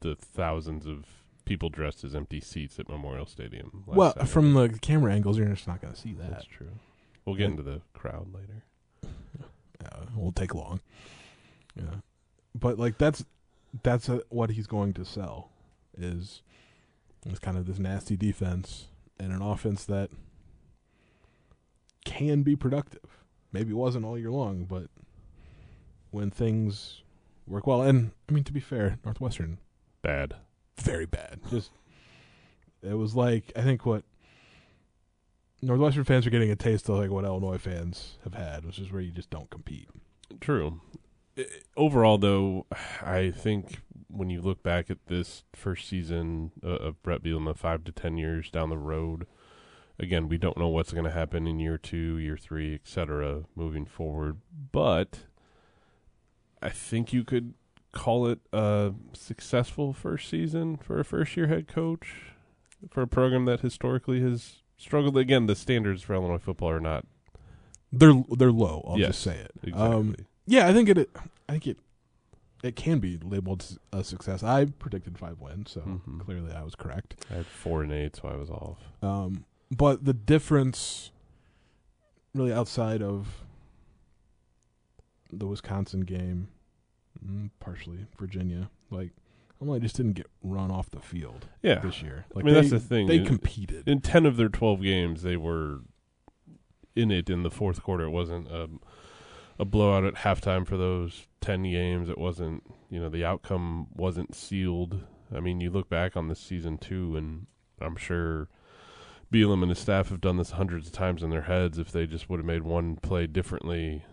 the 0.00 0.16
thousands 0.16 0.86
of 0.86 1.06
people 1.52 1.68
dressed 1.68 2.02
as 2.02 2.14
empty 2.14 2.40
seats 2.40 2.78
at 2.78 2.88
Memorial 2.88 3.26
Stadium. 3.26 3.84
last 3.86 3.96
well, 3.96 4.12
Saturday. 4.14 4.30
from 4.30 4.54
the 4.54 4.68
camera 4.80 5.12
angles, 5.12 5.36
you're 5.36 5.48
just 5.48 5.68
not 5.68 5.82
going 5.82 5.92
to 5.92 6.00
see 6.00 6.14
that. 6.14 6.30
that's 6.30 6.46
true. 6.46 6.70
We'll 7.26 7.36
get 7.36 7.50
into 7.50 7.62
the 7.62 7.82
crowd 7.92 8.28
later. 8.32 8.62
Uh, 9.84 10.02
it 10.04 10.14
won't 10.16 10.34
take 10.34 10.54
long. 10.54 10.80
Yeah, 11.76 11.96
but 12.54 12.78
like 12.78 12.96
that's 12.96 13.24
that's 13.82 14.08
uh 14.08 14.20
what 14.30 14.50
he's 14.50 14.66
going 14.66 14.94
to 14.94 15.04
sell 15.04 15.50
is 15.98 16.40
is 17.26 17.38
kind 17.38 17.58
of 17.58 17.66
this 17.66 17.78
nasty 17.78 18.16
defense 18.16 18.86
and 19.18 19.30
an 19.32 19.42
offense 19.42 19.84
that 19.84 20.08
can 22.04 22.42
be 22.42 22.56
productive. 22.56 23.18
Maybe 23.52 23.72
it 23.72 23.76
wasn't 23.76 24.04
all 24.06 24.18
year 24.18 24.30
long, 24.30 24.64
but 24.64 24.86
when 26.10 26.30
things 26.30 27.02
work 27.46 27.66
well, 27.66 27.82
and 27.82 28.12
I 28.28 28.32
mean 28.32 28.44
to 28.44 28.52
be 28.52 28.60
fair, 28.60 28.98
Northwestern 29.04 29.58
Bad. 30.00 30.34
Very 30.78 31.06
bad. 31.06 31.40
Just 31.50 31.70
it 32.82 32.94
was 32.94 33.14
like 33.14 33.52
I 33.56 33.62
think 33.62 33.86
what 33.86 34.04
Northwestern 35.62 36.04
fans 36.04 36.26
are 36.26 36.30
getting 36.30 36.50
a 36.50 36.56
taste 36.56 36.88
of 36.88 36.96
like 36.96 37.10
what 37.10 37.24
Illinois 37.24 37.58
fans 37.58 38.18
have 38.24 38.34
had, 38.34 38.64
which 38.64 38.78
is 38.78 38.90
where 38.90 39.00
you 39.00 39.12
just 39.12 39.30
don't 39.30 39.48
compete. 39.50 39.88
True. 40.40 40.80
Overall, 41.76 42.18
though, 42.18 42.66
I 43.00 43.30
think 43.30 43.80
when 44.08 44.28
you 44.28 44.42
look 44.42 44.62
back 44.62 44.90
at 44.90 45.06
this 45.06 45.44
first 45.54 45.88
season 45.88 46.50
uh, 46.62 46.68
of 46.68 47.02
Brett 47.02 47.22
Bielema, 47.22 47.56
five 47.56 47.84
to 47.84 47.92
ten 47.92 48.18
years 48.18 48.50
down 48.50 48.68
the 48.68 48.76
road, 48.76 49.26
again, 49.98 50.28
we 50.28 50.36
don't 50.36 50.58
know 50.58 50.68
what's 50.68 50.92
going 50.92 51.04
to 51.04 51.10
happen 51.10 51.46
in 51.46 51.60
year 51.60 51.78
two, 51.78 52.18
year 52.18 52.36
three, 52.36 52.74
etc. 52.74 53.44
Moving 53.54 53.86
forward, 53.86 54.38
but 54.72 55.20
I 56.60 56.68
think 56.68 57.12
you 57.12 57.24
could 57.24 57.54
call 57.92 58.26
it 58.26 58.40
a 58.52 58.92
successful 59.12 59.92
first 59.92 60.28
season 60.28 60.76
for 60.78 60.98
a 60.98 61.04
first-year 61.04 61.46
head 61.46 61.68
coach 61.68 62.08
for 62.90 63.02
a 63.02 63.06
program 63.06 63.44
that 63.44 63.60
historically 63.60 64.20
has 64.22 64.56
struggled. 64.76 65.16
Again, 65.16 65.46
the 65.46 65.54
standards 65.54 66.02
for 66.02 66.14
Illinois 66.14 66.38
football 66.38 66.70
are 66.70 66.80
not 66.80 67.06
They're 67.92 68.24
they're 68.30 68.50
low. 68.52 68.84
I'll 68.88 68.98
Yes, 68.98 69.08
just 69.10 69.20
say 69.22 69.36
it. 69.38 69.50
exactly. 69.62 69.86
Um, 69.96 70.16
yeah, 70.46 70.66
I 70.66 70.72
think 70.72 70.88
it. 70.88 71.10
I 71.48 71.52
think 71.52 71.66
it. 71.66 71.78
It 72.64 72.76
can 72.76 72.98
be 73.00 73.18
labeled 73.18 73.78
a 73.92 74.02
success. 74.04 74.42
I 74.42 74.64
predicted 74.66 75.18
five 75.18 75.40
wins, 75.40 75.72
so 75.72 75.80
Mhm. 75.82 76.20
clearly 76.24 76.52
I 76.52 76.62
was 76.62 76.74
correct. 76.76 77.26
I 77.30 77.34
had 77.34 77.46
four 77.46 77.82
and 77.82 77.92
eight, 77.92 78.16
so 78.16 78.28
I 78.28 78.36
was 78.36 78.48
off. 78.50 78.78
Um, 79.02 79.44
but 79.70 80.04
the 80.04 80.14
difference, 80.14 81.10
really, 82.34 82.52
outside 82.52 83.02
of 83.02 83.42
the 85.32 85.46
Wisconsin 85.46 86.02
game, 86.02 86.48
Mm, 87.24 87.50
partially 87.60 88.06
Virginia, 88.18 88.70
like 88.90 89.10
Illinois 89.60 89.78
just 89.78 89.96
didn't 89.96 90.14
get 90.14 90.26
run 90.42 90.70
off 90.70 90.90
the 90.90 91.00
field 91.00 91.46
Yeah, 91.62 91.78
this 91.80 92.02
year. 92.02 92.24
Like 92.34 92.44
I 92.44 92.46
mean 92.46 92.54
they, 92.54 92.60
that's 92.60 92.72
the 92.72 92.80
thing. 92.80 93.06
They 93.06 93.18
In- 93.18 93.26
competed. 93.26 93.88
in 93.88 94.00
ten 94.00 94.26
of 94.26 94.36
their 94.36 94.48
twelve 94.48 94.82
games, 94.82 95.22
they 95.22 95.36
were 95.36 95.80
in 96.96 97.10
it 97.10 97.30
in 97.30 97.42
the 97.42 97.50
fourth 97.50 97.82
quarter. 97.82 98.04
It 98.04 98.10
wasn't 98.10 98.48
a, 98.48 98.68
a 99.58 99.64
blowout 99.64 100.04
at 100.04 100.14
halftime 100.16 100.66
for 100.66 100.76
those 100.76 101.26
ten 101.40 101.62
games. 101.62 102.08
It 102.08 102.18
wasn't, 102.18 102.64
you 102.90 102.98
know, 103.00 103.08
the 103.08 103.24
outcome 103.24 103.86
wasn't 103.94 104.34
sealed. 104.34 105.04
I 105.34 105.40
mean, 105.40 105.60
you 105.60 105.70
look 105.70 105.88
back 105.88 106.16
on 106.16 106.28
this 106.28 106.40
season 106.40 106.76
too, 106.76 107.16
and 107.16 107.46
I'm 107.80 107.96
sure 107.96 108.48
Bielema 109.32 109.62
and 109.62 109.70
his 109.70 109.78
staff 109.78 110.10
have 110.10 110.20
done 110.20 110.36
this 110.36 110.50
hundreds 110.50 110.88
of 110.88 110.92
times 110.92 111.22
in 111.22 111.30
their 111.30 111.42
heads. 111.42 111.78
If 111.78 111.90
they 111.92 112.06
just 112.06 112.28
would 112.28 112.38
have 112.40 112.46
made 112.46 112.62
one 112.62 112.96
play 112.96 113.26
differently, 113.26 114.04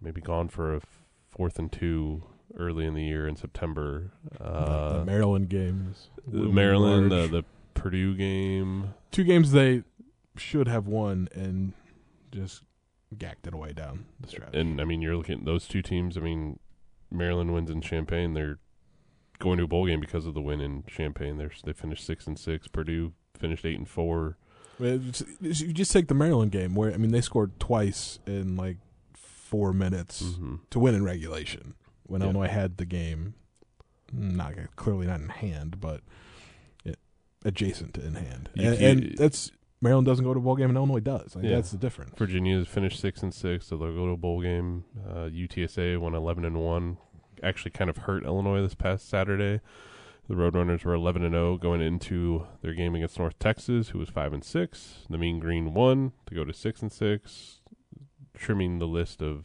maybe 0.00 0.20
gone 0.20 0.48
for 0.48 0.74
a 0.74 0.80
fourth 1.30 1.58
and 1.58 1.70
two 1.70 2.22
early 2.56 2.86
in 2.86 2.94
the 2.94 3.02
year 3.04 3.26
in 3.28 3.36
September. 3.36 4.12
Uh, 4.40 4.98
the 5.00 5.04
Maryland 5.04 5.48
games, 5.48 6.08
the 6.26 6.38
Maryland, 6.48 7.10
the, 7.10 7.26
the 7.28 7.44
Purdue 7.74 8.14
game. 8.14 8.94
two 9.10 9.24
games 9.24 9.52
they 9.52 9.82
should 10.36 10.68
have 10.68 10.86
won 10.86 11.28
and 11.34 11.72
just 12.32 12.62
gacked 13.16 13.46
it 13.46 13.54
away 13.54 13.72
down 13.72 14.06
the 14.20 14.28
stretch. 14.28 14.54
And 14.54 14.80
I 14.80 14.84
mean, 14.84 15.00
you're 15.02 15.16
looking 15.16 15.38
at 15.40 15.44
those 15.44 15.66
two 15.68 15.82
teams. 15.82 16.16
I 16.16 16.20
mean, 16.20 16.58
Maryland 17.10 17.54
wins 17.54 17.70
in 17.70 17.80
Champaign. 17.80 18.34
They're 18.34 18.58
going 19.38 19.58
to 19.58 19.64
a 19.64 19.68
bowl 19.68 19.86
game 19.86 20.00
because 20.00 20.26
of 20.26 20.34
the 20.34 20.40
win 20.40 20.60
in 20.60 20.84
Champaign. 20.86 21.36
They're, 21.38 21.50
they 21.64 21.72
finished 21.72 22.04
six 22.06 22.26
and 22.26 22.38
six. 22.38 22.68
Purdue 22.68 23.12
finished 23.38 23.64
eight 23.64 23.78
and 23.78 23.88
four. 23.88 24.36
Well, 24.78 24.94
it's- 24.94 25.20
it's- 25.40 25.60
You 25.60 25.72
just 25.72 25.92
take 25.92 26.08
the 26.08 26.14
Maryland 26.14 26.52
game 26.52 26.74
where 26.74 26.92
I 26.92 26.96
mean 26.96 27.10
they 27.12 27.20
scored 27.20 27.58
twice 27.60 28.18
in 28.26 28.56
like 28.56 28.76
four 29.14 29.72
minutes 29.72 30.22
Mm-hmm. 30.22 30.54
to 30.70 30.78
win 30.78 30.94
in 30.94 31.04
regulation 31.04 31.74
when 32.06 32.20
Yeah. 32.20 32.26
Illinois 32.28 32.48
had 32.48 32.76
the 32.78 32.86
game. 32.86 33.34
Not 34.12 34.54
clearly 34.76 35.06
not 35.06 35.20
in 35.20 35.28
hand, 35.30 35.80
but 35.80 36.00
adjacent 37.44 37.94
to 37.94 38.04
in 38.04 38.14
hand, 38.14 38.48
and, 38.56 38.74
and 38.74 39.18
that's 39.18 39.52
Maryland 39.80 40.06
doesn't 40.06 40.24
go 40.24 40.32
to 40.34 40.38
a 40.40 40.42
bowl 40.42 40.56
game 40.56 40.68
and 40.70 40.76
Illinois 40.76 41.00
does. 41.00 41.36
Like, 41.36 41.44
Yeah. 41.44 41.56
That's 41.56 41.70
the 41.70 41.76
difference. 41.78 42.16
Virginia 42.18 42.56
has 42.58 42.66
finished 42.66 42.98
six 42.98 43.22
and 43.22 43.32
six, 43.32 43.66
so 43.66 43.76
they'll 43.76 43.94
go 43.94 44.06
to 44.06 44.12
a 44.12 44.16
bowl 44.16 44.40
game. 44.40 44.84
Uh, 45.08 45.28
UTSA 45.28 45.98
won 46.00 46.14
eleven 46.14 46.44
and 46.44 46.56
one. 46.60 46.96
Actually, 47.42 47.72
kind 47.72 47.90
of 47.90 47.98
hurt 47.98 48.24
Illinois 48.24 48.62
this 48.62 48.74
past 48.74 49.08
Saturday. 49.08 49.60
The 50.28 50.34
Roadrunners 50.34 50.84
were 50.84 50.94
eleven 50.94 51.22
and 51.22 51.34
zero 51.34 51.56
going 51.56 51.80
into 51.80 52.46
their 52.62 52.74
game 52.74 52.94
against 52.94 53.18
North 53.18 53.38
Texas, 53.38 53.90
who 53.90 53.98
was 53.98 54.08
five 54.08 54.32
and 54.32 54.42
six. 54.42 55.04
The 55.10 55.18
Mean 55.18 55.38
Green 55.38 55.74
won 55.74 56.12
to 56.26 56.34
go 56.34 56.44
to 56.44 56.52
six 56.52 56.80
and 56.82 56.90
six, 56.92 57.60
trimming 58.34 58.78
the 58.78 58.88
list 58.88 59.22
of 59.22 59.44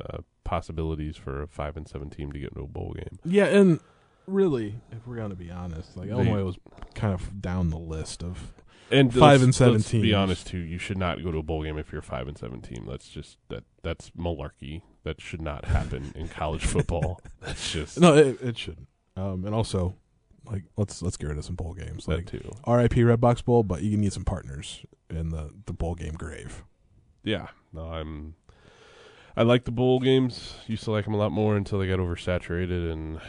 uh, 0.00 0.18
possibilities 0.44 1.16
for 1.16 1.42
a 1.42 1.46
five 1.46 1.76
and 1.76 1.88
seven 1.88 2.10
team 2.10 2.32
to 2.32 2.38
get 2.38 2.50
into 2.50 2.62
a 2.62 2.66
bowl 2.66 2.94
game. 2.94 3.18
Yeah, 3.24 3.46
and 3.46 3.80
really, 4.26 4.76
if 4.90 5.06
we're 5.06 5.16
gonna 5.16 5.34
be 5.34 5.50
honest, 5.50 5.96
like 5.96 6.08
Illinois 6.08 6.44
was 6.44 6.58
kind 6.94 7.14
of 7.14 7.40
down 7.40 7.70
the 7.70 7.78
list 7.78 8.22
of 8.22 8.52
And 8.90 9.12
Five 9.12 9.42
and 9.42 9.54
seven 9.54 9.74
let's 9.74 9.90
Be 9.90 10.14
honest 10.14 10.46
too, 10.46 10.58
you 10.58 10.78
should 10.78 10.98
not 10.98 11.22
go 11.22 11.32
to 11.32 11.38
a 11.38 11.42
bowl 11.42 11.62
game 11.62 11.78
if 11.78 11.92
you're 11.92 12.00
a 12.00 12.04
five 12.04 12.28
and 12.28 12.36
seven 12.36 12.60
team. 12.60 12.86
That's 12.88 13.08
just 13.08 13.38
that 13.48 13.64
that's 13.82 14.10
malarkey. 14.10 14.82
That 15.04 15.20
should 15.20 15.40
not 15.40 15.64
happen 15.64 16.12
in 16.14 16.28
college 16.28 16.64
football. 16.64 17.20
That's 17.40 17.72
just 17.72 17.98
no, 17.98 18.14
it, 18.14 18.40
it 18.40 18.56
shouldn't. 18.56 18.86
Um, 19.16 19.44
and 19.44 19.52
also, 19.52 19.96
like 20.46 20.62
let's 20.76 21.02
let's 21.02 21.16
get 21.16 21.26
rid 21.26 21.38
of 21.38 21.44
some 21.44 21.56
bowl 21.56 21.74
games, 21.74 22.06
that 22.06 22.16
like 22.18 22.26
too. 22.26 22.52
R.I.P. 22.64 23.00
Redbox 23.00 23.44
Bowl, 23.44 23.64
but 23.64 23.82
you 23.82 23.96
need 23.96 24.12
some 24.12 24.24
partners 24.24 24.86
in 25.10 25.30
the 25.30 25.50
the 25.66 25.72
bowl 25.72 25.96
game 25.96 26.12
grave. 26.12 26.62
Yeah, 27.24 27.48
no, 27.72 27.86
I'm. 27.86 28.34
I 29.36 29.42
like 29.42 29.64
the 29.64 29.70
bowl 29.70 29.98
games. 30.00 30.54
Used 30.66 30.84
to 30.84 30.90
like 30.90 31.04
them 31.04 31.14
a 31.14 31.18
lot 31.18 31.32
more 31.32 31.56
until 31.56 31.78
they 31.78 31.88
got 31.88 31.98
oversaturated, 31.98 32.90
and 32.92 33.20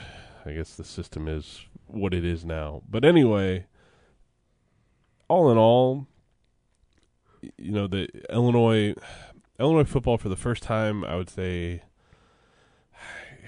I 0.46 0.54
guess 0.54 0.76
the 0.76 0.84
system 0.84 1.28
is 1.28 1.66
what 1.88 2.14
it 2.14 2.26
is 2.26 2.44
now. 2.44 2.82
But 2.90 3.06
anyway, 3.06 3.68
all 5.28 5.50
in 5.52 5.58
all, 5.58 6.08
you 7.58 7.72
know 7.72 7.88
the 7.88 8.08
Illinois 8.30 8.96
Illinois 9.60 9.86
football 9.86 10.18
for 10.18 10.30
the 10.30 10.36
first 10.36 10.64
time. 10.64 11.04
I 11.06 11.16
would 11.16 11.30
say 11.30 11.84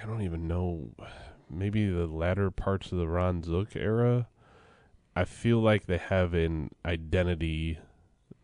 I 0.01 0.05
don't 0.05 0.21
even 0.21 0.47
know. 0.47 0.91
Maybe 1.49 1.89
the 1.89 2.07
latter 2.07 2.51
parts 2.51 2.91
of 2.91 2.97
the 2.97 3.07
Ron 3.07 3.43
Zook 3.43 3.75
era. 3.75 4.27
I 5.15 5.25
feel 5.25 5.59
like 5.59 5.85
they 5.85 5.97
have 5.97 6.33
an 6.33 6.71
identity 6.85 7.79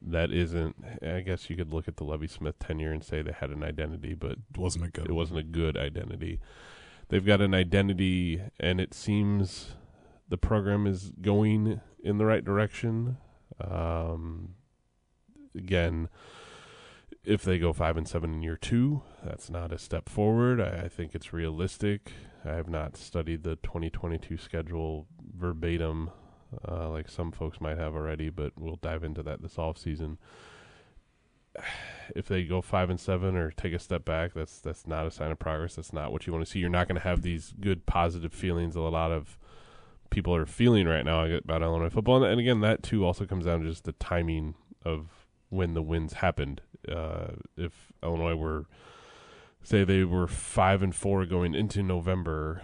that 0.02 0.32
isn't. 0.32 0.76
I 1.02 1.22
guess 1.22 1.50
you 1.50 1.56
could 1.56 1.72
look 1.74 1.88
at 1.88 1.98
the 1.98 2.04
Lovie 2.04 2.28
Smith 2.28 2.58
tenure 2.60 2.92
and 2.92 3.04
say 3.04 3.22
they 3.22 3.32
had 3.34 3.52
an 3.52 3.64
identity, 3.64 4.14
but 4.14 4.34
It 4.54 4.58
wasn't 4.58 4.86
a 4.86 4.90
good. 4.90 5.08
it 5.08 5.14
wasn't 5.14 5.40
a 5.40 5.44
good 5.44 5.78
identity. 5.78 6.40
They've 7.10 7.26
got 7.26 7.42
an 7.42 7.54
identity, 7.54 8.42
and 8.60 8.80
it 8.80 8.94
seems 8.94 9.76
the 10.30 10.38
program 10.38 10.88
is 10.88 11.12
going 11.22 11.82
in 12.04 12.18
the 12.18 12.26
right 12.26 12.44
direction. 12.44 13.18
Um, 13.60 14.56
again, 15.56 16.08
if 17.24 17.44
they 17.44 17.60
go 17.60 17.74
five 17.74 17.98
and 17.98 18.08
seven 18.08 18.34
in 18.34 18.42
year 18.42 18.56
two, 18.58 19.04
that's 19.24 19.50
not 19.50 19.72
a 19.72 19.78
step 19.78 20.10
forward. 20.10 20.60
I, 20.60 20.84
I 20.86 20.88
think 20.88 21.14
it's 21.14 21.34
realistic. 21.34 22.14
I 22.44 22.54
have 22.54 22.70
not 22.70 22.98
studied 22.98 23.44
the 23.44 23.58
2022 23.58 24.38
schedule 24.38 25.06
verbatim, 25.38 26.10
uh, 26.68 26.90
like 26.90 27.10
some 27.10 27.32
folks 27.32 27.62
might 27.62 27.78
have 27.78 27.96
already, 27.96 28.30
but 28.30 28.54
we'll 28.58 28.78
dive 28.78 29.04
into 29.04 29.24
that 29.24 29.42
this 29.42 29.58
off 29.58 29.78
season 29.78 30.18
if 32.16 32.28
they 32.28 32.44
go 32.44 32.62
five 32.62 32.90
and 32.90 33.00
seven 33.00 33.36
or 33.36 33.52
take 33.52 33.74
a 33.74 33.80
step 33.80 34.06
back, 34.06 34.34
that's 34.34 34.60
that's 34.60 34.88
not 34.88 35.06
a 35.06 35.12
sign 35.12 35.32
of 35.32 35.40
progress. 35.40 35.76
That's 35.76 35.94
not 35.94 36.12
what 36.12 36.28
you 36.28 36.34
want 36.34 36.46
to 36.46 36.52
see. 36.52 36.60
You're 36.60 36.70
not 36.70 36.88
going 36.88 37.00
to 37.00 37.08
have 37.08 37.22
these 37.22 37.54
good 37.60 37.86
positive 37.86 38.34
feelings 38.34 38.76
that 38.76 38.82
a 38.82 38.90
lot 38.90 39.12
of 39.12 39.38
people 40.10 40.36
are 40.36 40.46
feeling 40.46 40.88
right 40.88 41.06
now 41.06 41.26
about 41.26 41.62
Illinois 41.62 41.90
football. 41.90 42.24
And, 42.24 42.40
again, 42.40 42.62
that 42.62 42.84
too 42.84 43.06
also 43.06 43.26
comes 43.26 43.46
down 43.46 43.62
to 43.62 43.70
just 43.70 43.86
the 43.86 43.94
timing 43.94 44.56
of 44.84 45.28
when 45.50 45.74
the 45.74 45.82
wins 45.82 46.14
happened. 46.14 46.62
Uh, 46.88 47.28
if 47.56 47.94
Illinois 48.04 48.36
were, 48.36 48.66
say, 49.64 49.84
they 49.84 50.04
were 50.04 50.28
five 50.28 50.84
and 50.84 50.94
four 50.94 51.26
going 51.26 51.56
into 51.56 51.82
November, 51.82 52.64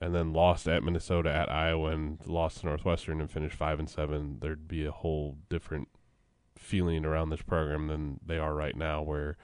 and 0.00 0.14
then 0.14 0.32
lost 0.32 0.66
at 0.66 0.82
Minnesota, 0.82 1.30
at 1.30 1.50
Iowa, 1.50 1.90
and 1.90 2.18
lost 2.26 2.60
to 2.60 2.66
Northwestern, 2.66 3.20
and 3.20 3.30
finished 3.30 3.56
five 3.56 3.78
and 3.78 3.88
seven, 3.88 4.38
there'd 4.40 4.66
be 4.68 4.84
a 4.84 4.92
whole 4.92 5.36
different 5.48 5.88
feeling 6.56 7.04
around 7.04 7.30
this 7.30 7.42
program 7.42 7.86
than 7.86 8.20
they 8.24 8.38
are 8.38 8.54
right 8.54 8.76
now, 8.76 9.02
where 9.02 9.36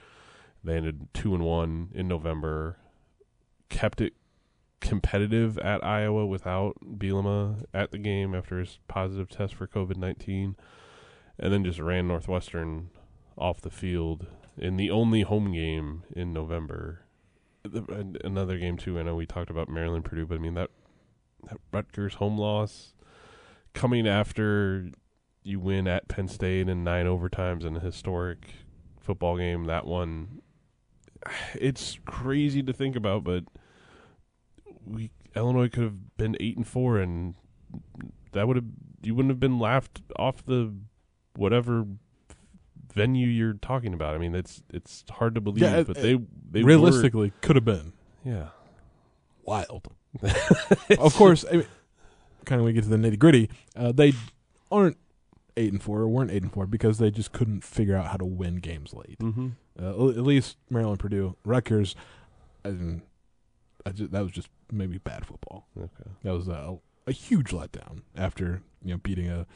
they 0.64 0.76
ended 0.76 1.08
two 1.12 1.34
and 1.34 1.44
one 1.44 1.90
in 1.94 2.08
November, 2.08 2.78
kept 3.68 4.00
it 4.00 4.14
competitive 4.80 5.58
at 5.58 5.84
Iowa 5.84 6.26
without 6.26 6.76
Bielema 6.82 7.64
at 7.75 7.90
the 7.90 7.98
game 7.98 8.34
after 8.34 8.58
his 8.58 8.78
positive 8.88 9.28
test 9.28 9.54
for 9.54 9.66
COVID 9.66 9.96
nineteen, 9.96 10.56
and 11.38 11.52
then 11.52 11.64
just 11.64 11.78
ran 11.78 12.08
Northwestern 12.08 12.90
off 13.36 13.60
the 13.60 13.70
field 13.70 14.26
in 14.56 14.76
the 14.76 14.90
only 14.90 15.22
home 15.22 15.52
game 15.52 16.04
in 16.14 16.32
November. 16.32 17.05
The, 17.68 18.20
another 18.25 18.58
game 18.58 18.76
too. 18.76 18.99
I 18.99 19.02
know 19.02 19.14
we 19.14 19.26
talked 19.26 19.50
about 19.50 19.68
Maryland 19.68 20.04
Purdue, 20.04 20.26
but 20.26 20.37
I 20.37 20.38
mean 20.38 20.54
that 20.54 20.70
that 21.44 21.58
Rutgers 21.73 22.14
home 22.14 22.38
loss 22.38 22.94
coming 23.75 24.08
after 24.08 24.90
you 25.42 25.61
win 25.61 25.87
at 25.87 26.08
Penn 26.08 26.28
State 26.28 26.68
in 26.68 26.82
nine 26.82 27.06
overtimes 27.06 27.64
in 27.64 27.76
a 27.76 27.80
historic 27.80 28.38
football 29.00 29.37
game. 29.37 29.64
That 29.64 29.87
one, 29.87 30.42
it's 31.54 31.99
crazy 32.04 32.62
to 32.62 32.73
think 32.73 32.96
about, 32.96 33.23
but 33.23 33.44
we 34.85 35.11
Illinois 35.35 35.68
could 35.68 35.82
have 35.82 36.16
been 36.16 36.37
eight 36.40 36.56
and 36.56 36.66
four, 36.66 36.99
and 36.99 37.35
that 38.32 38.49
would 38.49 38.56
have 38.56 38.66
you 39.02 39.14
wouldn't 39.14 39.30
have 39.30 39.40
been 39.40 39.58
laughed 39.58 40.02
off 40.18 40.44
the 40.44 40.75
whatever 41.37 41.87
venue 42.97 43.29
you're 43.29 43.53
talking 43.55 43.95
about. 43.95 44.15
I 44.15 44.19
mean, 44.19 44.35
it's 44.35 44.62
it's 44.73 45.05
hard 45.11 45.35
to 45.37 45.41
believe, 45.41 45.62
Yeah, 45.62 45.76
it- 45.76 45.87
but 45.87 45.97
they 45.97 46.19
they 46.50 46.62
Realistically, 46.65 47.33
could 47.43 47.55
have 47.57 47.65
been 47.65 47.93
yeah. 48.25 48.49
wild. 49.45 49.87
of 50.99 51.15
course, 51.15 51.45
I 51.50 51.57
mean, 51.59 51.67
kind 52.47 52.61
of 52.61 52.65
we 52.65 52.73
get 52.73 52.85
to 52.85 52.88
the 52.88 52.97
nitty 52.97 53.19
gritty, 53.19 53.50
uh, 53.76 53.93
they 53.93 54.15
aren't 54.73 54.97
eight 55.59 55.71
and 55.73 55.83
four, 55.83 56.00
or 56.00 56.09
weren't 56.09 56.31
eight 56.31 56.43
and 56.43 56.53
four 56.53 56.67
because 56.67 56.99
they 56.99 57.11
just 57.11 57.33
couldn't 57.33 57.62
figure 57.62 57.95
out 57.97 58.07
how 58.07 58.17
to 58.17 58.25
win 58.25 58.57
games 58.57 58.95
late. 58.95 59.19
Mm-hmm. 59.19 59.49
Uh, 59.79 60.09
at 60.09 60.23
least 60.23 60.57
Maryland, 60.71 60.99
Purdue, 60.99 61.37
Rutgers, 61.45 61.95
I 62.65 62.71
didn't, 62.71 63.03
I 63.85 63.91
ju- 63.91 64.09
that 64.09 64.23
was 64.23 64.33
just 64.33 64.49
maybe 64.73 64.97
bad 64.99 65.26
football. 65.26 65.67
Okay. 65.76 66.11
That 66.23 66.33
was 66.33 66.49
a, 66.49 66.79
a 67.07 67.12
huge 67.12 67.50
letdown 67.50 68.00
after 68.17 68.62
you 68.83 68.93
know 68.95 68.99
beating 68.99 69.29
a 69.29 69.47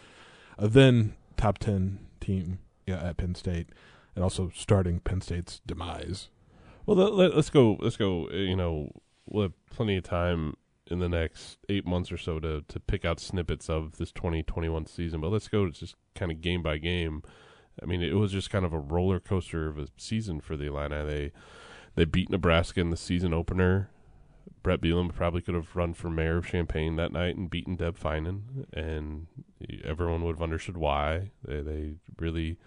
a 0.58 0.68
then 0.68 1.14
top 1.38 1.56
ten 1.58 2.00
team 2.20 2.58
yeah, 2.90 3.08
at 3.08 3.16
Penn 3.16 3.34
State, 3.34 3.70
and 4.14 4.22
also 4.22 4.50
starting 4.54 5.00
Penn 5.00 5.20
State's 5.20 5.60
demise. 5.66 6.28
Well, 6.86 6.96
let, 6.96 7.32
us 7.32 7.50
go. 7.50 7.76
Let's 7.80 7.96
go. 7.96 8.28
uh, 8.32 8.36
You 8.36 8.56
know, 8.56 8.90
we'll 9.26 9.44
have 9.44 9.66
plenty 9.70 9.96
of 9.96 10.04
time 10.04 10.54
in 10.86 10.98
the 10.98 11.08
next 11.08 11.58
eight 11.68 11.86
months 11.86 12.10
or 12.10 12.18
so 12.18 12.40
to 12.40 12.62
to 12.66 12.80
pick 12.80 13.04
out 13.04 13.20
snippets 13.20 13.70
of 13.70 13.96
this 13.96 14.12
2021 14.12 14.86
season. 14.86 15.20
But 15.20 15.30
let's 15.30 15.48
go 15.48 15.64
it's 15.66 15.80
just 15.80 15.94
kind 16.14 16.32
of 16.32 16.40
game 16.40 16.62
by 16.62 16.78
game. 16.78 17.22
I 17.80 17.86
mean, 17.86 18.02
it 18.02 18.14
was 18.14 18.32
just 18.32 18.50
kind 18.50 18.64
of 18.64 18.72
a 18.72 18.78
roller 18.78 19.20
coaster 19.20 19.68
of 19.68 19.78
a 19.78 19.86
season 19.96 20.40
for 20.40 20.56
the 20.56 20.66
Illini. 20.66 21.04
They 21.06 21.32
they 21.94 22.04
beat 22.04 22.30
Nebraska 22.30 22.80
in 22.80 22.90
the 22.90 22.96
season 22.96 23.32
opener. 23.32 23.90
Brett 24.62 24.80
Bielema 24.80 25.14
probably 25.14 25.42
could 25.42 25.54
have 25.54 25.74
run 25.76 25.94
for 25.94 26.10
mayor 26.10 26.38
of 26.38 26.46
Champaign 26.46 26.96
that 26.96 27.12
night 27.12 27.36
and 27.36 27.48
beaten 27.48 27.76
Deb 27.76 27.98
Feinen, 27.98 28.66
and 28.72 29.26
everyone 29.84 30.22
would 30.24 30.36
have 30.36 30.42
understood 30.42 30.76
why. 30.76 31.30
They 31.44 31.60
they 31.60 31.94
really 32.18 32.58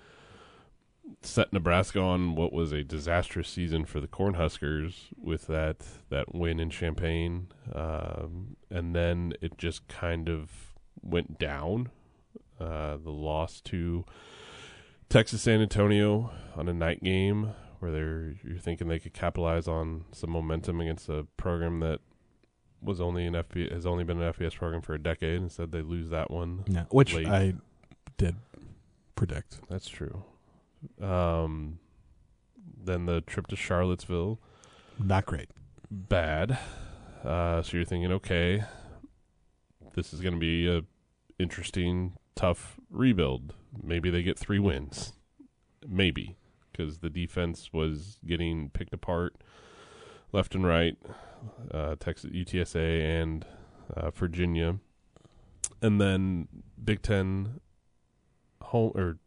set 1.22 1.54
Nebraska 1.54 2.00
on 2.00 2.36
what 2.36 2.54
was 2.54 2.72
a 2.72 2.84
disastrous 2.84 3.50
season 3.50 3.86
for 3.86 4.00
the 4.00 4.08
Cornhuskers 4.08 5.08
with 5.18 5.48
that 5.48 5.78
that 6.10 6.34
win 6.34 6.60
in 6.60 6.70
Champaign, 6.70 7.48
um, 7.74 8.56
and 8.70 8.96
then 8.96 9.34
it 9.42 9.58
just 9.58 9.88
kind 9.88 10.30
of 10.30 10.74
went 11.02 11.40
down. 11.40 11.90
Uh, 12.60 12.98
the 12.98 13.12
loss 13.12 13.60
to 13.62 14.06
Texas 15.10 15.42
San 15.42 15.62
Antonio 15.62 16.32
on 16.56 16.70
a 16.70 16.74
night 16.74 17.04
game 17.04 17.54
where 17.80 17.92
they're 17.92 18.36
you're 18.44 18.60
thinking 18.60 18.88
they 18.88 19.00
could 19.00 19.14
capitalize 19.14 19.68
on 19.68 20.06
some 20.12 20.30
momentum 20.30 20.80
against 20.80 21.10
a 21.10 21.26
program 21.36 21.80
that 21.82 22.00
was 22.82 23.02
only 23.02 23.26
an 23.26 23.34
FB 23.34 23.72
has 23.72 23.86
only 23.86 24.04
been 24.04 24.22
an 24.22 24.34
FBS 24.34 24.56
program 24.56 24.82
for 24.82 24.94
a 24.94 25.00
decade. 25.02 25.42
Instead, 25.42 25.72
they 25.72 25.82
lose 25.82 26.10
that 26.10 26.32
one. 26.32 26.64
Yeah, 26.68 26.86
which 26.90 27.14
Late. 27.14 27.28
I 27.28 27.54
did 28.18 28.36
predict. 29.16 29.60
That's 29.70 29.88
true. 29.88 30.24
Um, 31.02 31.80
then 32.84 33.06
the 33.06 33.22
trip 33.22 33.48
to 33.48 33.56
Charlottesville, 33.56 34.40
Not 35.00 35.26
great. 35.26 35.50
bad. 35.90 36.58
Uh, 37.24 37.62
so 37.62 37.78
you're 37.78 37.86
thinking, 37.86 38.12
okay, 38.12 38.64
this 39.96 40.14
is 40.14 40.20
going 40.22 40.34
to 40.34 40.40
be 40.40 40.68
a 40.68 40.82
interesting, 41.40 42.14
tough 42.36 42.78
rebuild. 42.90 43.54
Maybe 43.82 44.10
they 44.10 44.24
get 44.24 44.38
three 44.38 44.60
wins, 44.60 45.14
maybe 45.88 46.36
because 46.72 46.98
the 47.00 47.10
defense 47.10 47.72
was 47.72 48.18
getting 48.26 48.70
picked 48.72 48.94
apart 48.94 49.36
left 50.32 50.56
and 50.56 50.66
right. 50.66 50.98
Uh, 51.72 51.96
Texas 52.00 52.32
UTSA 52.32 53.22
and 53.22 53.46
uh, 53.96 54.10
Virginia, 54.12 54.78
and 55.82 56.00
then 56.00 56.48
Big 56.84 57.02
Ten 57.02 57.60
home 58.62 58.92
or 58.96 59.18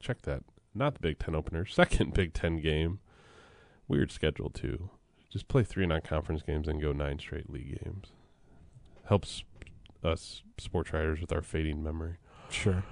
check 0.00 0.22
that 0.22 0.42
not 0.74 0.94
the 0.94 1.00
Big 1.00 1.18
Ten 1.18 1.34
opener, 1.34 1.64
second 1.66 2.14
Big 2.14 2.32
Ten 2.32 2.60
game. 2.60 3.00
Weird 3.88 4.10
schedule 4.12 4.50
too. 4.50 4.90
Just 5.30 5.48
play 5.48 5.62
three 5.62 5.86
non-conference 5.86 6.42
games 6.42 6.66
and 6.68 6.80
go 6.82 6.92
nine 6.92 7.18
straight 7.18 7.50
league 7.50 7.80
games. 7.84 8.08
Helps 9.06 9.44
us 10.02 10.42
sports 10.58 10.92
writers 10.92 11.20
with 11.20 11.32
our 11.32 11.42
fading 11.42 11.82
memory. 11.82 12.16
Sure. 12.50 12.82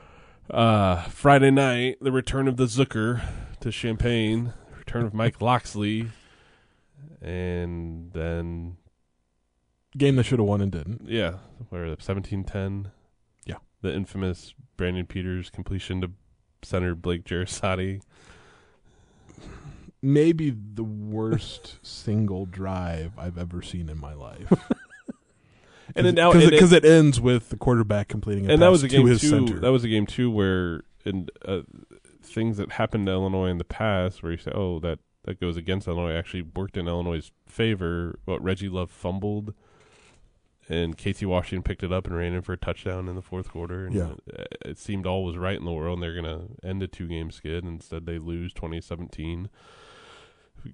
Uh, 0.51 1.03
Friday 1.05 1.51
night, 1.51 1.99
the 2.01 2.13
return 2.13 2.49
of 2.49 2.57
the 2.57 2.65
Zucker 2.65 3.23
to 3.61 3.71
Champaign, 3.71 4.53
return 4.77 5.05
of 5.05 5.13
Mike 5.15 5.41
Locksley, 5.43 6.09
and 7.21 8.13
then 8.13 8.77
Game 9.97 10.17
they 10.17 10.23
should 10.23 10.39
have 10.39 10.49
won 10.49 10.61
and 10.61 10.71
didn't. 10.73 11.03
yeah, 11.09 11.35
where 11.71 11.95
the 11.95 12.03
seventeen 12.03 12.45
ten. 12.45 12.91
Yeah. 13.47 13.57
the 13.83 13.93
infamous 13.93 14.55
Brandon 14.77 15.07
Peters 15.07 15.51
completion 15.51 16.01
to 16.03 16.11
center 16.63 16.95
Blake 16.95 17.25
Jarosati. 17.25 18.01
Maybe 20.01 20.51
the 20.51 20.85
worst 20.85 21.79
single 21.87 22.47
drive 22.47 23.13
I've 23.19 23.37
ever 23.39 23.63
seen 23.63 23.89
in 23.89 23.99
my 23.99 24.15
life. 24.15 24.53
And 25.97 26.07
then 26.07 26.17
now, 26.17 26.33
and 26.33 26.43
it- 26.43 26.51
because 26.51 26.71
it, 26.73 26.85
ends 26.85 27.19
with 27.19 27.49
the 27.49 27.57
quarterback 27.57 28.09
completing 28.09 28.45
a 28.47 28.53
and 28.53 28.61
pass 28.61 28.67
that 28.67 28.71
was 28.71 28.83
a 28.85 28.89
to 28.89 28.97
game 28.99 29.07
his 29.07 29.23
too. 29.23 29.29
center. 29.31 29.59
That 29.59 29.73
was 29.73 29.85
a 29.85 29.89
game 29.89 30.05
too 30.05 30.31
where 30.31 30.83
in 31.07 31.29
uh, 31.47 31.61
things 32.23 32.59
that 32.59 32.73
happened 32.73 33.07
to 33.07 33.13
Illinois 33.13 33.47
in 33.49 33.57
the 33.57 33.65
past, 33.65 34.23
where 34.23 34.31
you 34.33 34.37
say, 34.37 34.53
"Oh, 34.55 34.79
that 34.81 34.99
that 35.25 35.41
goes 35.41 35.57
against 35.57 35.89
Illinois," 35.89 36.13
actually 36.13 36.43
worked 36.43 36.77
in 36.77 36.89
Illinois' 36.89 37.31
favor. 37.47 38.19
What 38.27 38.43
Reggie 38.45 38.69
Love 38.69 38.91
fumbled, 38.91 39.55
and 40.69 40.97
Casey 40.97 41.25
Washington 41.27 41.63
picked 41.63 41.83
it 41.83 41.93
up 41.93 42.07
and 42.07 42.15
ran 42.17 42.33
in 42.35 42.43
for 42.43 42.53
a 42.53 42.57
touchdown 42.59 43.09
in 43.09 43.15
the 43.15 43.23
fourth 43.23 43.51
quarter. 43.51 43.87
And 43.87 43.95
Yeah. 43.95 44.13
it, 44.27 44.59
it 44.67 44.79
seemed 44.79 45.07
all 45.07 45.25
was 45.25 45.37
right 45.37 45.59
in 45.59 45.65
the 45.65 45.73
world, 45.73 45.95
and 45.99 46.03
they're 46.03 46.21
going 46.21 46.25
to 46.49 46.67
end 46.69 46.83
a 46.83 46.87
two-game 46.87 47.31
skid. 47.31 47.65
Instead, 47.65 48.05
they 48.07 48.19
lose 48.19 48.53
2017, 48.53 49.49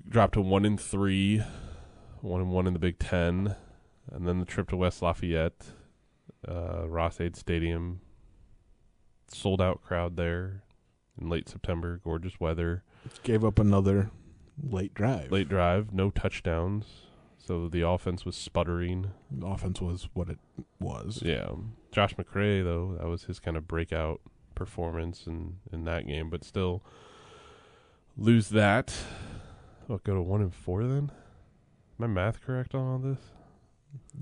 dropped 0.08 0.34
to 0.34 0.40
one 0.40 0.64
and 0.64 0.80
three, 0.80 1.42
one 2.20 2.40
and 2.40 2.50
one 2.50 2.66
in 2.66 2.72
the 2.72 2.78
Big 2.78 2.98
Ten, 2.98 3.54
and 4.10 4.26
then 4.26 4.40
the 4.40 4.44
trip 4.46 4.68
to 4.70 4.76
West 4.76 5.00
Lafayette 5.02 5.66
uh, 6.48 6.88
Ross-Ade 6.88 7.36
Stadium. 7.36 8.00
Sold 9.28 9.60
out 9.60 9.80
crowd 9.82 10.16
there 10.16 10.62
in 11.20 11.28
late 11.28 11.48
September. 11.48 12.00
Gorgeous 12.04 12.38
weather. 12.38 12.84
Gave 13.22 13.44
up 13.44 13.58
another 13.58 14.10
late 14.62 14.92
drive. 14.94 15.32
Late 15.32 15.48
drive. 15.48 15.92
No 15.92 16.10
touchdowns. 16.10 16.84
So 17.46 17.68
the 17.68 17.86
offense 17.86 18.24
was 18.24 18.36
sputtering. 18.36 19.10
The 19.30 19.46
offense 19.46 19.80
was 19.80 20.08
what 20.14 20.30
it 20.30 20.38
was. 20.80 21.20
Yeah. 21.22 21.50
Josh 21.92 22.14
McCray 22.14 22.64
though, 22.64 22.96
that 22.98 23.06
was 23.06 23.24
his 23.24 23.38
kind 23.38 23.56
of 23.56 23.68
breakout 23.68 24.20
performance 24.54 25.26
in 25.26 25.56
in 25.70 25.84
that 25.84 26.06
game, 26.06 26.30
but 26.30 26.42
still 26.42 26.82
lose 28.16 28.48
that. 28.50 28.94
What 29.86 30.04
go 30.04 30.14
to 30.14 30.22
one 30.22 30.40
and 30.40 30.54
four 30.54 30.84
then? 30.84 31.12
My 31.98 32.06
math 32.06 32.40
correct 32.40 32.74
on 32.74 32.88
all 32.88 32.98
this? 32.98 33.18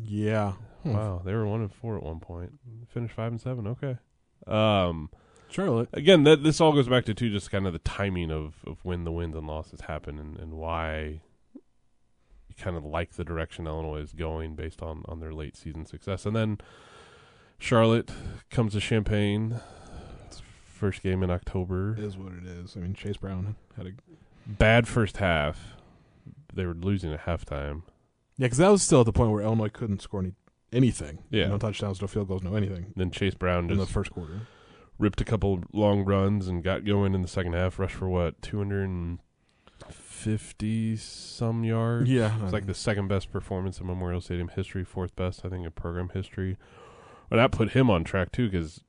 Yeah. 0.02 0.54
Hmm. 0.82 0.92
Wow, 0.92 1.22
they 1.24 1.32
were 1.32 1.46
one 1.46 1.60
and 1.60 1.72
four 1.72 1.96
at 1.96 2.02
one 2.02 2.18
point. 2.18 2.52
Finished 2.88 3.14
five 3.14 3.30
and 3.30 3.40
seven. 3.40 3.66
Okay. 3.68 3.98
Um. 4.46 5.10
Charlotte. 5.48 5.90
again, 5.92 6.24
that 6.24 6.42
this 6.42 6.62
all 6.62 6.72
goes 6.72 6.88
back 6.88 7.04
to 7.04 7.14
too 7.14 7.28
just 7.28 7.50
kind 7.50 7.66
of 7.66 7.74
the 7.74 7.78
timing 7.80 8.30
of, 8.30 8.54
of 8.66 8.78
when 8.84 9.04
the 9.04 9.12
wins 9.12 9.36
and 9.36 9.46
losses 9.46 9.82
happen 9.82 10.18
and, 10.18 10.38
and 10.38 10.54
why 10.54 11.20
you 12.56 12.64
kind 12.64 12.76
of 12.76 12.84
like 12.84 13.12
the 13.12 13.24
direction 13.24 13.66
Illinois 13.66 14.00
is 14.00 14.12
going 14.12 14.54
based 14.54 14.82
on, 14.82 15.02
on 15.06 15.20
their 15.20 15.32
late 15.32 15.56
season 15.56 15.86
success. 15.86 16.26
And 16.26 16.34
then 16.34 16.58
Charlotte 17.58 18.10
comes 18.50 18.72
to 18.72 18.80
Champaign. 18.80 19.60
First 20.64 21.02
game 21.02 21.22
in 21.22 21.30
October. 21.30 21.94
Is 21.98 22.16
what 22.16 22.32
it 22.32 22.44
is. 22.44 22.76
I 22.76 22.80
mean, 22.80 22.94
Chase 22.94 23.16
Brown 23.16 23.54
had 23.76 23.86
a 23.86 23.90
Bad 24.46 24.88
first 24.88 25.18
half. 25.18 25.76
They 26.52 26.66
were 26.66 26.74
losing 26.74 27.12
at 27.12 27.24
halftime. 27.24 27.82
yeah, 28.36 28.46
because 28.46 28.58
that 28.58 28.68
was 28.70 28.82
still 28.82 29.00
at 29.00 29.06
the 29.06 29.12
point 29.12 29.30
where 29.30 29.42
Illinois 29.42 29.68
couldn't 29.68 30.02
score 30.02 30.20
any 30.20 30.32
anything. 30.72 31.18
Yeah. 31.30 31.48
no 31.48 31.58
touchdowns, 31.58 32.00
no 32.00 32.08
field 32.08 32.28
goals, 32.28 32.42
no 32.42 32.54
anything 32.56 32.92
Then 32.96 33.10
Chase 33.10 33.34
Brown 33.34 33.70
in 33.70 33.76
the 33.76 33.84
just 33.84 33.92
first 33.92 34.10
quarter. 34.10 34.48
ripped 34.98 35.20
a 35.20 35.24
couple 35.24 35.62
long 35.72 36.04
runs 36.04 36.48
and 36.48 36.64
got 36.64 36.84
going 36.84 37.14
in 37.14 37.22
the 37.22 37.28
second 37.28 37.52
half. 37.52 37.78
Rushed 37.78 37.94
for 37.94 38.08
what, 38.08 38.40
250 40.24 40.96
some 40.96 41.64
yards? 41.64 42.08
Yeah, 42.08 42.32
It's 42.44 42.52
like 42.52 42.66
the 42.66 42.74
second 42.74 43.08
best 43.08 43.30
performance 43.32 43.80
in 43.80 43.86
Memorial 43.86 44.20
Stadium 44.20 44.48
history, 44.48 44.84
fourth 44.84 45.14
best, 45.16 45.44
I 45.44 45.48
think, 45.48 45.64
in 45.64 45.70
program 45.72 46.10
history. 46.12 46.56
But 47.28 47.36
that 47.36 47.50
put 47.52 47.70
him 47.72 47.90
on 47.90 48.04
track 48.04 48.32
too, 48.32 48.48
because 48.50 48.82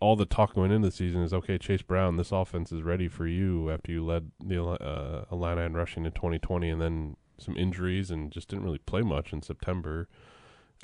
all 0.00 0.16
the 0.16 0.26
talk 0.26 0.54
going 0.54 0.70
into 0.70 0.88
the 0.88 0.92
season 0.94 1.22
is 1.22 1.32
okay. 1.32 1.58
Chase 1.58 1.82
Brown, 1.82 2.16
this 2.16 2.32
offense 2.32 2.72
is 2.72 2.82
ready 2.82 3.08
for 3.08 3.26
you 3.26 3.70
after 3.70 3.92
you 3.92 4.04
led 4.04 4.30
the 4.44 4.62
uh, 4.62 5.24
Illini 5.30 5.62
in 5.62 5.74
rushing 5.74 6.04
in 6.04 6.12
2020, 6.12 6.68
and 6.68 6.80
then 6.80 7.16
some 7.38 7.56
injuries 7.56 8.10
and 8.10 8.30
just 8.30 8.48
didn't 8.48 8.64
really 8.64 8.78
play 8.78 9.02
much 9.02 9.32
in 9.32 9.42
September. 9.42 10.08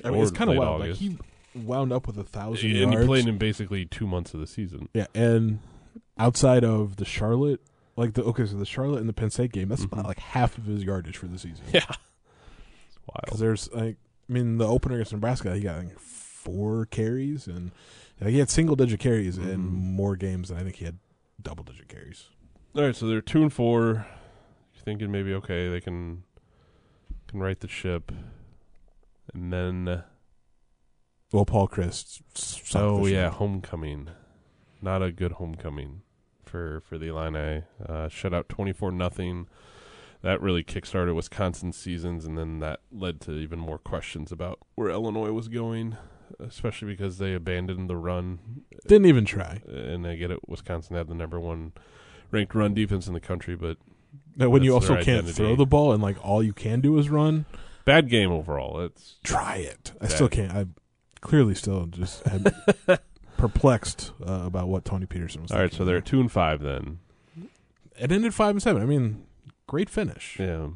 I 0.03 0.09
mean, 0.11 0.21
it's 0.21 0.31
kind 0.31 0.49
of 0.49 0.57
wild. 0.57 0.81
Like 0.81 0.93
he 0.95 1.17
wound 1.53 1.91
up 1.91 2.07
with 2.07 2.17
a 2.17 2.23
thousand 2.23 2.71
and 2.71 2.91
yards. 2.93 3.01
he 3.01 3.05
played 3.07 3.27
in 3.27 3.37
basically 3.37 3.85
two 3.85 4.07
months 4.07 4.33
of 4.33 4.39
the 4.39 4.47
season. 4.47 4.89
yeah, 4.93 5.07
and 5.13 5.59
outside 6.17 6.63
of 6.63 6.95
the 6.95 7.05
Charlotte, 7.05 7.61
like 7.99 8.13
the 8.13 8.23
okay, 8.23 8.45
so 8.45 8.55
the 8.57 8.65
Charlotte 8.65 8.99
and 8.99 9.09
the 9.09 9.13
Penn 9.13 9.29
State 9.29 9.51
game, 9.51 9.69
that's 9.69 9.81
Mhm. 9.85 9.91
about 9.93 10.05
like 10.05 10.19
half 10.19 10.57
of 10.57 10.65
his 10.65 10.83
yardage 10.83 11.17
for 11.17 11.27
the 11.27 11.37
season. 11.37 11.65
Yeah, 11.73 11.79
it's 11.87 12.97
because 13.05 13.31
wild. 13.31 13.39
there's 13.39 13.71
like, 13.73 13.97
I 14.29 14.33
mean, 14.33 14.57
the 14.57 14.67
opener 14.67 14.95
against 14.95 15.11
Nebraska, 15.13 15.53
he 15.55 15.61
got 15.61 15.83
like, 15.83 15.99
four 15.99 16.85
carries, 16.85 17.47
and 17.47 17.71
like, 18.21 18.31
he 18.31 18.39
had 18.39 18.49
single 18.49 18.75
digit 18.75 18.99
carries 18.99 19.37
in 19.37 19.59
Mhm. 19.59 19.71
more 19.71 20.15
games 20.15 20.49
than 20.49 20.57
I 20.57 20.63
think 20.63 20.77
he 20.77 20.85
had 20.85 20.97
double 21.41 21.63
digit 21.63 21.87
carries. 21.87 22.29
All 22.75 22.83
right, 22.83 22.95
so 22.95 23.07
they're 23.07 23.21
two 23.21 23.41
and 23.41 23.51
four. 23.51 24.05
You're 24.73 24.83
thinking 24.83 25.11
maybe 25.11 25.33
okay, 25.35 25.67
they 25.69 25.81
can 25.81 26.23
can 27.27 27.39
right 27.39 27.59
the 27.59 27.67
ship, 27.67 28.11
and 29.33 29.53
then 29.53 30.03
Well, 31.31 31.45
Paul 31.45 31.67
Christ. 31.67 32.21
sucked 32.35 32.75
oh 32.75 33.05
yeah, 33.05 33.29
homecoming, 33.29 34.09
not 34.81 35.03
a 35.03 35.11
good 35.11 35.33
homecoming 35.33 36.01
for 36.49 36.81
for 36.81 36.97
the 36.97 37.07
Illini. 37.07 37.63
Uh, 37.87 38.07
shut 38.09 38.33
out 38.33 38.49
twenty 38.49 38.73
four 38.73 38.91
nothing. 38.91 39.47
That 40.21 40.41
really 40.41 40.63
kickstarted 40.65 41.15
Wisconsin's 41.15 41.77
seasons, 41.77 42.25
and 42.25 42.37
then 42.37 42.59
that 42.59 42.81
led 42.91 43.21
to 43.21 43.31
even 43.33 43.57
more 43.59 43.77
questions 43.77 44.33
about 44.33 44.59
where 44.75 44.89
Illinois 44.89 45.31
was 45.31 45.47
going, 45.47 45.95
especially 46.39 46.89
because 46.89 47.19
they 47.19 47.33
abandoned 47.33 47.89
the 47.89 47.95
run 47.95 48.39
didn't 48.85 49.05
even 49.07 49.23
try. 49.23 49.61
and 49.67 50.05
I 50.05 50.15
get 50.17 50.29
it. 50.31 50.39
Wisconsin 50.49 50.97
had 50.97 51.07
the 51.07 51.15
number 51.15 51.39
one 51.39 51.71
ranked 52.31 52.53
run 52.53 52.73
defense 52.73 53.07
in 53.07 53.13
the 53.13 53.21
country, 53.21 53.55
but 53.55 53.77
Now, 54.35 54.49
when 54.49 54.61
you 54.63 54.73
also 54.73 54.95
can't 54.95 55.07
identity. 55.07 55.31
throw 55.33 55.55
the 55.55 55.65
ball 55.65 55.93
and 55.93 56.03
like 56.03 56.17
all 56.25 56.43
you 56.43 56.53
can 56.53 56.81
do 56.81 56.97
is 56.97 57.09
run, 57.09 57.45
bad 57.85 58.09
game 58.09 58.29
overall. 58.31 58.81
It's 58.81 59.15
try 59.23 59.55
it. 59.57 59.93
I 60.01 60.07
Bad. 60.07 60.11
still 60.11 60.27
can't. 60.29 60.51
I 60.51 60.65
clearly 61.21 61.55
still 61.55 61.85
just 61.85 62.27
am 62.27 62.45
perplexed 63.39 64.11
uh, 64.25 64.41
about 64.45 64.67
what 64.67 64.85
Tony 64.85 65.05
Petersen 65.05 65.41
was. 65.41 65.51
all 65.51 65.59
right. 65.59 65.73
So 65.73 65.85
they're 65.85 65.97
at 65.97 66.05
two 66.05 66.19
and 66.19 66.31
five 66.31 66.61
then. 66.61 66.99
it 67.97 68.11
ended 68.11 68.33
five 68.33 68.51
and 68.51 68.61
seven. 68.61 68.81
I 68.81 68.85
mean, 68.85 69.25
great 69.67 69.89
finish. 69.89 70.37
Yeah. 70.39 70.69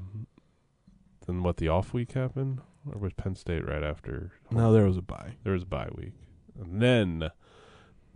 Then 1.27 1.43
what? 1.43 1.57
The 1.57 1.67
off 1.69 1.93
week 1.93 2.13
happened, 2.13 2.61
or 2.91 2.97
was 2.99 3.13
Penn 3.13 3.35
State 3.35 3.65
right 3.67 3.83
after? 3.83 4.31
No, 4.51 4.73
there 4.73 4.85
was 4.85 4.97
a 4.97 5.01
bye. 5.01 5.33
There 5.43 5.53
was 5.53 5.63
a 5.63 5.67
bye 5.67 5.89
week, 5.95 6.13
and 6.59 6.81
then 6.81 7.29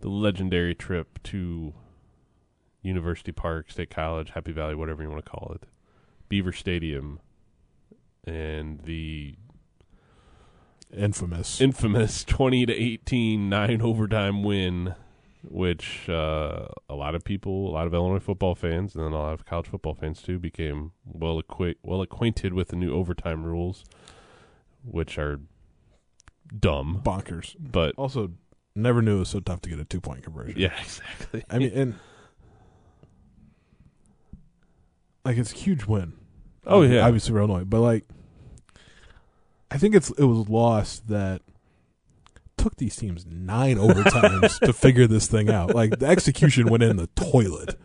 the 0.00 0.08
legendary 0.08 0.74
trip 0.74 1.22
to 1.24 1.74
University 2.82 3.32
Park, 3.32 3.70
State 3.70 3.90
College, 3.90 4.30
Happy 4.30 4.52
Valley, 4.52 4.74
whatever 4.74 5.02
you 5.02 5.10
want 5.10 5.24
to 5.24 5.30
call 5.30 5.52
it, 5.54 5.66
Beaver 6.28 6.52
Stadium, 6.52 7.20
and 8.24 8.80
the 8.80 9.36
Infamous. 10.96 11.60
infamous 11.60 12.24
20 12.26 12.66
to 12.66 12.72
18 12.74 13.48
nine 13.48 13.82
overtime 13.82 14.42
win 14.42 14.94
which 15.42 16.08
uh, 16.08 16.66
a 16.88 16.94
lot 16.94 17.14
of 17.14 17.22
people 17.24 17.68
a 17.70 17.72
lot 17.72 17.86
of 17.86 17.94
Illinois 17.94 18.18
football 18.18 18.54
fans 18.54 18.94
and 18.94 19.04
then 19.04 19.12
a 19.12 19.18
lot 19.18 19.32
of 19.34 19.44
college 19.44 19.66
football 19.66 19.94
fans 19.94 20.20
too 20.22 20.38
became 20.38 20.92
well 21.04 21.38
acquaint 21.38 21.76
well 21.82 22.00
acquainted 22.02 22.52
with 22.54 22.68
the 22.68 22.76
new 22.76 22.92
overtime 22.94 23.44
rules 23.44 23.84
which 24.84 25.18
are 25.18 25.40
dumb 26.58 27.02
bonkers. 27.04 27.54
but 27.60 27.94
Also, 27.96 28.32
never 28.74 29.02
knew 29.02 29.16
it 29.16 29.20
was 29.20 29.28
so 29.28 29.40
tough 29.40 29.60
to 29.62 29.68
get 29.70 29.78
a 29.78 29.84
two 29.84 30.00
point 30.00 30.22
conversion. 30.22 30.58
yeah 30.58 30.72
exactly 30.82 31.44
I 31.50 31.58
mean, 31.58 31.72
and 31.74 31.94
like 35.24 35.36
it's 35.36 35.52
a 35.52 35.56
huge 35.56 35.84
win. 35.84 36.14
Oh, 36.66 36.82
yeah. 36.82 37.06
obviously 37.06 37.32
for 37.32 37.38
Illinois, 37.38 37.64
but 37.64 37.80
like, 37.80 38.04
I 39.70 39.78
think 39.78 39.94
it's 39.94 40.10
it 40.12 40.24
was 40.24 40.48
lost 40.48 41.08
that 41.08 41.42
took 42.56 42.76
these 42.76 42.96
teams 42.96 43.24
nine 43.26 43.76
overtimes 43.76 44.58
to 44.60 44.72
figure 44.72 45.06
this 45.06 45.26
thing 45.26 45.48
out. 45.50 45.74
Like 45.74 45.98
the 45.98 46.06
execution 46.06 46.68
went 46.68 46.82
in 46.82 46.96
the 46.96 47.06
toilet. 47.08 47.78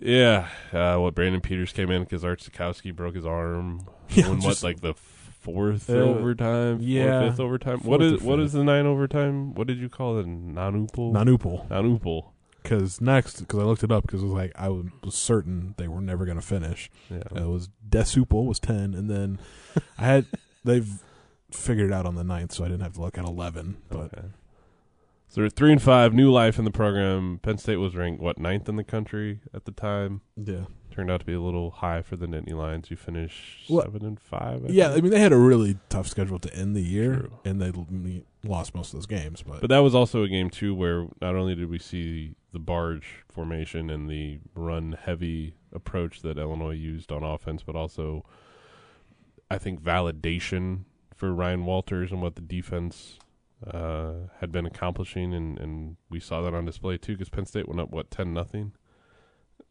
yeah 0.00 0.48
uh, 0.72 0.96
what 0.98 1.14
Brandon 1.14 1.40
Peters 1.40 1.72
came 1.72 1.90
in 1.90 2.02
because 2.02 2.24
Art 2.24 2.40
Sitkowski 2.40 2.94
broke 2.94 3.14
his 3.14 3.26
arm 3.26 3.86
Yeah, 4.10 4.28
when 4.28 4.40
what 4.40 4.62
like 4.62 4.80
the 4.80 4.94
fourth 4.94 5.88
Uh, 5.90 5.94
overtime, 5.94 6.76
fourth, 6.78 6.86
yeah. 6.88 7.28
fifth 7.30 7.40
overtime. 7.40 7.78
Fourth 7.78 7.86
what 7.88 8.02
is 8.02 8.20
what 8.22 8.38
fifth. 8.38 8.52
the 8.52 8.64
nine 8.64 8.86
overtime? 8.86 9.54
What 9.54 9.66
did 9.66 9.78
you 9.78 9.88
call 9.88 10.18
it? 10.18 10.26
Nanupul. 10.26 11.12
Nanupul. 11.12 11.68
Nanupul. 11.68 12.31
Because 12.62 13.00
next, 13.00 13.40
because 13.40 13.58
I 13.58 13.64
looked 13.64 13.82
it 13.82 13.92
up, 13.92 14.04
because 14.04 14.22
it 14.22 14.26
was 14.26 14.34
like 14.34 14.52
I 14.54 14.68
was 14.68 14.86
was 15.02 15.14
certain 15.14 15.74
they 15.78 15.88
were 15.88 16.00
never 16.00 16.24
going 16.24 16.38
to 16.38 16.46
finish. 16.46 16.90
Yeah. 17.10 17.42
It 17.42 17.48
was 17.48 17.68
Desupul 17.88 18.46
was 18.46 18.58
ten, 18.58 18.94
and 18.94 19.10
then 19.10 19.38
I 19.98 20.04
had 20.04 20.26
they've 20.64 20.88
figured 21.50 21.90
it 21.90 21.92
out 21.92 22.06
on 22.06 22.14
the 22.14 22.24
ninth, 22.24 22.52
so 22.52 22.64
I 22.64 22.68
didn't 22.68 22.82
have 22.82 22.94
to 22.94 23.00
look 23.00 23.18
at 23.18 23.24
eleven. 23.24 23.78
But 23.88 24.14
okay. 24.14 24.28
So 25.32 25.40
they're 25.40 25.48
three 25.48 25.72
and 25.72 25.80
five, 25.80 26.12
new 26.12 26.30
life 26.30 26.58
in 26.58 26.66
the 26.66 26.70
program. 26.70 27.40
Penn 27.42 27.56
State 27.56 27.76
was 27.76 27.96
ranked 27.96 28.20
what 28.20 28.36
ninth 28.38 28.68
in 28.68 28.76
the 28.76 28.84
country 28.84 29.40
at 29.54 29.64
the 29.64 29.70
time. 29.72 30.20
yeah, 30.36 30.64
Turned 30.90 31.10
out 31.10 31.20
to 31.20 31.26
be 31.26 31.32
a 31.32 31.40
little 31.40 31.70
high 31.70 32.02
for 32.02 32.16
the 32.16 32.26
Nittany 32.26 32.52
Lions. 32.52 32.90
You 32.90 32.98
finished 32.98 33.70
Well, 33.70 33.82
seven 33.82 34.04
and 34.04 34.20
five. 34.20 34.62
I 34.62 34.68
yeah. 34.68 34.90
I 34.90 35.00
mean, 35.00 35.10
they 35.10 35.20
had 35.20 35.32
a 35.32 35.38
really 35.38 35.78
tough 35.88 36.06
schedule 36.06 36.38
to 36.40 36.54
end 36.54 36.76
the 36.76 36.82
year, 36.82 37.14
True. 37.14 37.38
and 37.46 37.62
they 37.62 37.72
lost 38.44 38.74
most 38.74 38.88
of 38.92 38.98
those 38.98 39.06
games. 39.06 39.40
But, 39.40 39.62
But 39.62 39.70
that 39.70 39.78
was 39.78 39.94
also 39.94 40.22
a 40.22 40.28
game 40.28 40.50
too 40.50 40.74
where 40.74 41.06
not 41.22 41.34
only 41.34 41.54
did 41.54 41.70
we 41.70 41.78
see 41.78 42.34
the 42.52 42.58
barge 42.58 43.24
formation 43.30 43.88
and 43.88 44.10
the 44.10 44.38
run 44.54 44.98
heavy 45.02 45.54
approach 45.72 46.20
that 46.20 46.36
Illinois 46.36 46.74
used 46.74 47.10
on 47.10 47.22
offense, 47.24 47.62
but 47.62 47.74
also 47.74 48.22
I 49.50 49.56
think 49.56 49.80
validation 49.82 50.80
for 51.16 51.32
Ryan 51.32 51.64
Walters 51.64 52.12
and 52.12 52.20
what 52.20 52.34
the 52.34 52.42
defense 52.42 53.18
uh, 53.66 54.28
had 54.40 54.50
been 54.52 54.66
accomplishing, 54.66 55.32
and, 55.34 55.58
and 55.58 55.96
we 56.10 56.20
saw 56.20 56.40
that 56.42 56.54
on 56.54 56.64
display 56.64 56.98
too 56.98 57.12
because 57.12 57.28
Penn 57.28 57.46
State 57.46 57.68
went 57.68 57.80
up 57.80 57.90
what 57.90 58.10
ten 58.10 58.32
nothing. 58.32 58.72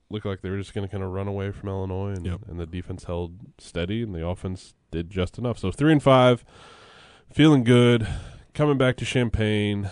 Looked 0.09 0.25
like 0.25 0.41
they 0.41 0.49
were 0.49 0.57
just 0.57 0.73
going 0.73 0.85
to 0.85 0.91
kind 0.91 1.03
of 1.03 1.11
run 1.11 1.27
away 1.27 1.51
from 1.51 1.69
Illinois, 1.69 2.09
and, 2.11 2.25
Yep. 2.25 2.41
and 2.49 2.59
the 2.59 2.65
defense 2.65 3.05
held 3.05 3.33
steady, 3.57 4.03
and 4.03 4.13
the 4.13 4.25
offense 4.27 4.73
did 4.91 5.09
just 5.09 5.37
enough. 5.37 5.57
So 5.57 5.71
three 5.71 5.91
and 5.93 6.03
five, 6.03 6.43
feeling 7.31 7.63
good. 7.63 8.05
Coming 8.53 8.77
back 8.77 8.97
to 8.97 9.05
Champaign, 9.05 9.89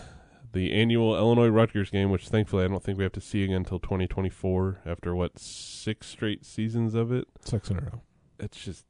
the 0.52 0.74
annual 0.74 1.16
Illinois 1.16 1.48
Rutgers 1.48 1.90
game, 1.90 2.10
which 2.12 2.28
thankfully 2.28 2.66
I 2.66 2.68
don't 2.68 2.84
think 2.84 2.98
we 2.98 3.06
have 3.06 3.14
to 3.14 3.22
see 3.22 3.44
again 3.46 3.58
until 3.58 3.80
2024 3.80 4.80
after 4.86 5.16
what 5.16 5.40
six 5.40 6.08
straight 6.08 6.44
seasons 6.46 6.96
of 6.96 7.14
it. 7.14 7.26
six 7.46 7.70
in 7.70 7.78
a 7.78 7.82
row. 7.82 8.02
It's 8.40 8.62
just 8.62 8.84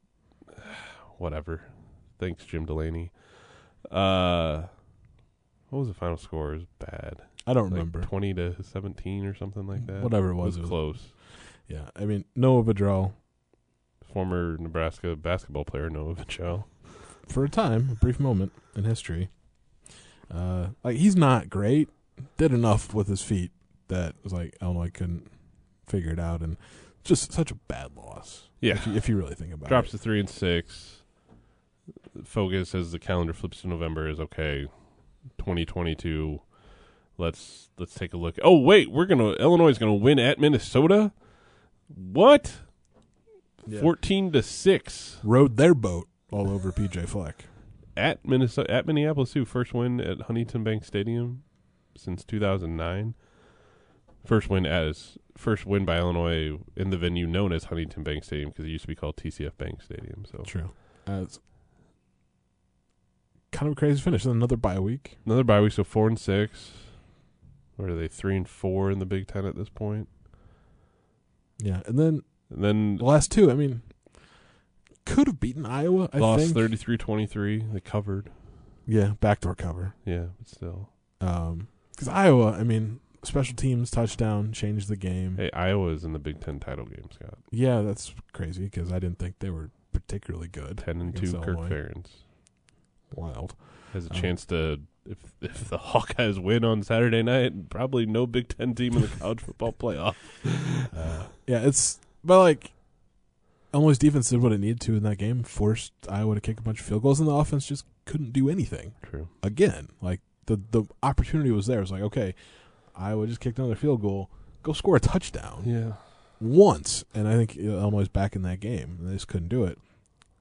whatever. 1.19 1.61
Thanks, 2.17 2.43
Jim 2.45 2.65
Delaney. 2.65 3.11
Uh, 3.91 4.63
what 5.69 5.79
was 5.79 5.87
the 5.87 5.93
final 5.93 6.17
score? 6.17 6.53
It 6.53 6.57
was 6.57 6.65
bad. 6.79 7.17
I 7.47 7.53
don't 7.53 7.65
Like 7.65 7.73
remember 7.73 8.01
20 8.01 8.33
to 8.35 8.63
17 8.63 9.25
or 9.25 9.33
something 9.33 9.65
like 9.67 9.85
that. 9.87 10.03
whatever 10.03 10.29
it 10.29 10.33
It 10.33 10.35
was. 10.35 10.45
was 10.45 10.57
it 10.57 10.61
was- 10.61 10.69
close. 10.69 11.13
yeah, 11.67 11.89
I 11.95 12.05
mean 12.05 12.25
Noah 12.35 12.63
Vedral 12.63 13.13
Former 14.13 14.57
Nebraska 14.57 15.15
basketball 15.15 15.65
player 15.65 15.89
Noah 15.89 16.15
Vichel. 16.15 16.63
for 17.27 17.43
a 17.43 17.49
time, 17.49 17.89
a 17.91 17.95
brief 17.95 18.19
moment 18.19 18.51
in 18.75 18.83
history. 18.83 19.29
Uh, 20.31 20.69
like 20.83 20.97
he's 20.97 21.15
not 21.15 21.49
great. 21.49 21.89
Did 22.37 22.51
enough 22.53 22.93
with 22.93 23.07
his 23.07 23.21
feet 23.21 23.51
that 23.87 24.15
was 24.23 24.33
like 24.33 24.55
Illinois 24.61 24.89
couldn't 24.91 25.27
figure 25.87 26.11
it 26.11 26.19
out, 26.19 26.41
and 26.41 26.57
just 27.03 27.31
such 27.31 27.49
a 27.51 27.55
bad 27.55 27.95
loss. 27.95 28.49
Yeah. 28.61 28.73
if 28.73 28.87
you, 28.87 28.93
if 28.95 29.09
you 29.09 29.17
really 29.17 29.35
think 29.35 29.53
about 29.53 29.69
Drops 29.69 29.89
it. 29.89 29.91
Drops 29.91 29.91
to 29.91 29.97
three 29.99 30.19
and 30.19 30.29
six. 30.29 31.01
Focus 32.23 32.75
as 32.75 32.91
the 32.91 32.99
calendar 32.99 33.33
flips 33.33 33.61
to 33.61 33.67
November 33.67 34.07
is 34.09 34.19
okay. 34.19 34.67
2022. 35.37 36.41
Let's 37.17 37.69
let's 37.77 37.93
take 37.93 38.13
a 38.13 38.17
look. 38.17 38.37
Oh 38.43 38.57
wait, 38.59 38.91
we're 38.91 39.05
gonna 39.05 39.31
Illinois 39.33 39.69
is 39.69 39.77
gonna 39.77 39.93
win 39.93 40.19
at 40.19 40.39
Minnesota. 40.39 41.11
What? 41.87 42.57
Yeah. 43.67 43.81
Fourteen 43.81 44.31
to 44.31 44.41
six 44.41 45.17
Rode 45.23 45.57
their 45.57 45.73
boat 45.75 46.07
all 46.31 46.49
over 46.49 46.71
PJ 46.71 47.07
Fleck. 47.07 47.45
at 47.97 48.25
Minnesota 48.25 48.71
at 48.71 48.85
Minneapolis 48.85 49.33
too. 49.33 49.45
First 49.45 49.73
win 49.73 49.99
at 49.99 50.21
Huntington 50.21 50.63
Bank 50.63 50.85
Stadium 50.85 51.43
since 51.97 52.23
2009. 52.23 53.15
First 54.25 54.49
win 54.49 54.65
as 54.65 55.17
first 55.37 55.65
win 55.65 55.85
by 55.85 55.97
Illinois 55.97 56.57
in 56.75 56.89
the 56.89 56.97
venue 56.97 57.27
known 57.27 57.51
as 57.51 57.65
Huntington 57.65 58.03
Bank 58.03 58.23
Stadium 58.23 58.49
because 58.49 58.65
it 58.65 58.69
used 58.69 58.83
to 58.83 58.87
be 58.87 58.95
called 58.95 59.17
TCF 59.17 59.57
Bank 59.57 59.81
Stadium. 59.81 60.25
So 60.25 60.43
True. 60.45 60.71
Uh, 61.07 61.25
kind 63.51 63.67
of 63.67 63.73
a 63.73 63.75
crazy 63.75 63.99
finish. 64.01 64.23
Then 64.23 64.33
another 64.33 64.57
bye 64.57 64.79
week. 64.79 65.17
Another 65.25 65.43
bye 65.43 65.61
week, 65.61 65.73
so 65.73 65.83
four 65.83 66.07
and 66.07 66.19
six. 66.19 66.71
What 67.75 67.89
are 67.89 67.95
they? 67.95 68.07
Three 68.07 68.35
and 68.35 68.47
four 68.47 68.91
in 68.91 68.99
the 68.99 69.05
Big 69.05 69.27
Ten 69.27 69.45
at 69.45 69.55
this 69.55 69.69
point. 69.69 70.09
Yeah, 71.59 71.81
and 71.85 71.97
then 71.97 72.23
And 72.49 72.63
then 72.63 72.97
the 72.97 73.05
last 73.05 73.31
two. 73.31 73.51
I 73.51 73.53
mean, 73.53 73.81
could 75.05 75.27
have 75.27 75.39
beaten 75.39 75.65
Iowa. 75.65 76.09
I 76.13 76.17
lost 76.17 76.53
think. 76.53 76.71
33-23. 76.71 77.73
They 77.73 77.79
covered. 77.79 78.29
Yeah, 78.85 79.13
backdoor 79.19 79.55
cover. 79.55 79.93
Yeah, 80.05 80.27
but 80.37 80.47
still. 80.47 80.89
Um, 81.21 81.67
because 81.91 82.07
Iowa, 82.07 82.51
I 82.53 82.63
mean, 82.63 83.01
special 83.23 83.55
teams 83.55 83.91
touchdown 83.91 84.51
changed 84.51 84.87
the 84.87 84.95
game. 84.95 85.35
Hey, 85.37 85.51
Iowa 85.51 85.89
is 85.89 86.03
in 86.03 86.13
the 86.13 86.19
Big 86.19 86.39
Ten 86.39 86.59
title 86.59 86.85
game, 86.85 87.09
Scott. 87.13 87.37
Yeah, 87.51 87.81
that's 87.81 88.13
crazy 88.33 88.65
because 88.65 88.91
I 88.91 88.99
didn't 88.99 89.19
think 89.19 89.39
they 89.39 89.49
were 89.49 89.69
particularly 89.91 90.47
good. 90.47 90.79
Ten 90.79 91.01
and 91.01 91.15
two. 91.15 91.33
Kirk 91.33 91.59
Ferentz 91.59 92.23
Wild. 93.15 93.55
has 93.93 94.05
a 94.05 94.09
Oh. 94.11 94.13
chance 94.19 94.45
to. 94.45 94.79
If 95.05 95.17
if 95.41 95.69
the 95.69 95.77
Hawkeyes 95.93 96.37
win 96.41 96.63
on 96.63 96.83
Saturday 96.83 97.23
night, 97.23 97.69
probably 97.69 98.05
no 98.05 98.27
Big 98.27 98.49
Ten 98.49 98.75
team 98.75 98.93
in 98.95 99.01
the 99.01 99.07
college 99.07 99.39
football 99.41 99.73
playoff. 99.73 100.15
Uh, 100.95 101.23
yeah, 101.47 101.59
it's 101.65 101.99
but 102.23 102.39
like 102.39 102.71
Illinois' 103.73 103.97
defense 103.97 104.29
did 104.29 104.41
what 104.41 104.51
it 104.51 104.59
needed 104.59 104.79
to 104.81 104.95
in 104.95 105.03
that 105.03 105.17
game, 105.17 105.43
forced 105.43 105.93
Iowa 106.09 106.35
to 106.35 106.41
kick 106.41 106.59
a 106.59 106.61
bunch 106.63 106.79
of 106.79 106.85
field 106.85 107.03
goals, 107.03 107.19
and 107.19 107.27
the 107.29 107.33
offense 107.33 107.65
just 107.67 107.85
couldn't 108.05 108.33
do 108.33 108.49
anything. 108.49 108.93
True. 109.03 109.29
Again, 109.43 109.89
like 110.01 110.21
the 110.47 110.59
the 110.71 110.83
opportunity 111.03 111.51
was 111.51 111.67
there. 111.67 111.77
It 111.77 111.81
was 111.81 111.91
like, 111.91 112.01
okay, 112.03 112.35
Iowa 112.95 113.25
just 113.27 113.39
kicked 113.39 113.57
another 113.59 113.75
field 113.75 114.01
goal, 114.01 114.29
go 114.63 114.73
score 114.73 114.95
a 114.95 114.99
touchdown 114.99 115.63
Yeah. 115.65 115.93
once, 116.41 117.03
and 117.13 117.27
I 117.27 117.35
think 117.35 117.55
Illinois 117.55 118.07
back 118.07 118.35
in 118.35 118.41
that 118.43 118.59
game. 118.59 118.97
And 118.99 119.09
they 119.09 119.13
just 119.13 119.27
couldn't 119.27 119.49
do 119.49 119.63
it 119.63 119.77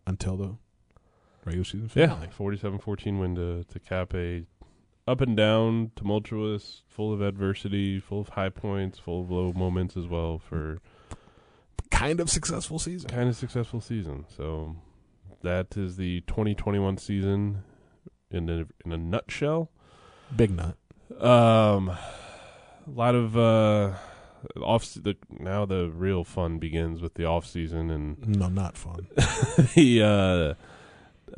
until 0.07 0.37
the 0.37 0.54
regular 1.44 1.64
season 1.64 1.88
finale. 1.88 2.29
Yeah, 2.31 2.33
47-14 2.38 3.20
win 3.20 3.35
to 3.37 3.64
to 3.64 3.79
cap 3.81 4.14
a 4.14 4.44
up 5.07 5.20
and 5.22 5.37
down, 5.37 5.90
tumultuous, 5.96 6.83
full 6.87 7.12
of 7.14 7.22
adversity, 7.22 7.98
full 8.01 8.20
of 8.20 8.29
high 8.31 8.51
points, 8.51 8.98
full 8.98 9.22
of 9.22 9.31
low 9.31 9.53
moments 9.55 9.96
as 9.96 10.07
well 10.07 10.38
for 10.38 10.79
Kind 11.90 12.20
of 12.20 12.29
successful 12.29 12.79
season. 12.79 13.09
kind 13.09 13.29
of 13.29 13.35
successful 13.37 13.81
season. 13.81 14.27
So 14.37 14.77
that 15.42 15.77
is 15.77 15.96
the 15.96 16.20
2021 16.27 16.98
season 16.98 17.62
in 18.31 18.51
a, 18.51 18.66
in 18.85 18.92
a 18.92 18.98
nutshell. 18.98 19.70
Big 20.37 20.51
nut. 20.51 20.77
Um, 21.18 21.88
a 21.88 21.98
lot 22.94 23.14
of 23.14 23.37
uh, 23.38 23.94
off 24.62 24.92
the 24.92 25.16
now 25.31 25.64
the 25.64 25.90
real 25.94 26.22
fun 26.24 26.59
begins 26.59 27.01
with 27.01 27.14
the 27.14 27.24
off 27.24 27.46
season 27.46 27.90
and 27.90 28.18
No, 28.37 28.48
not 28.48 28.77
fun. 28.77 29.07
the 29.74 30.03
uh, 30.03 30.55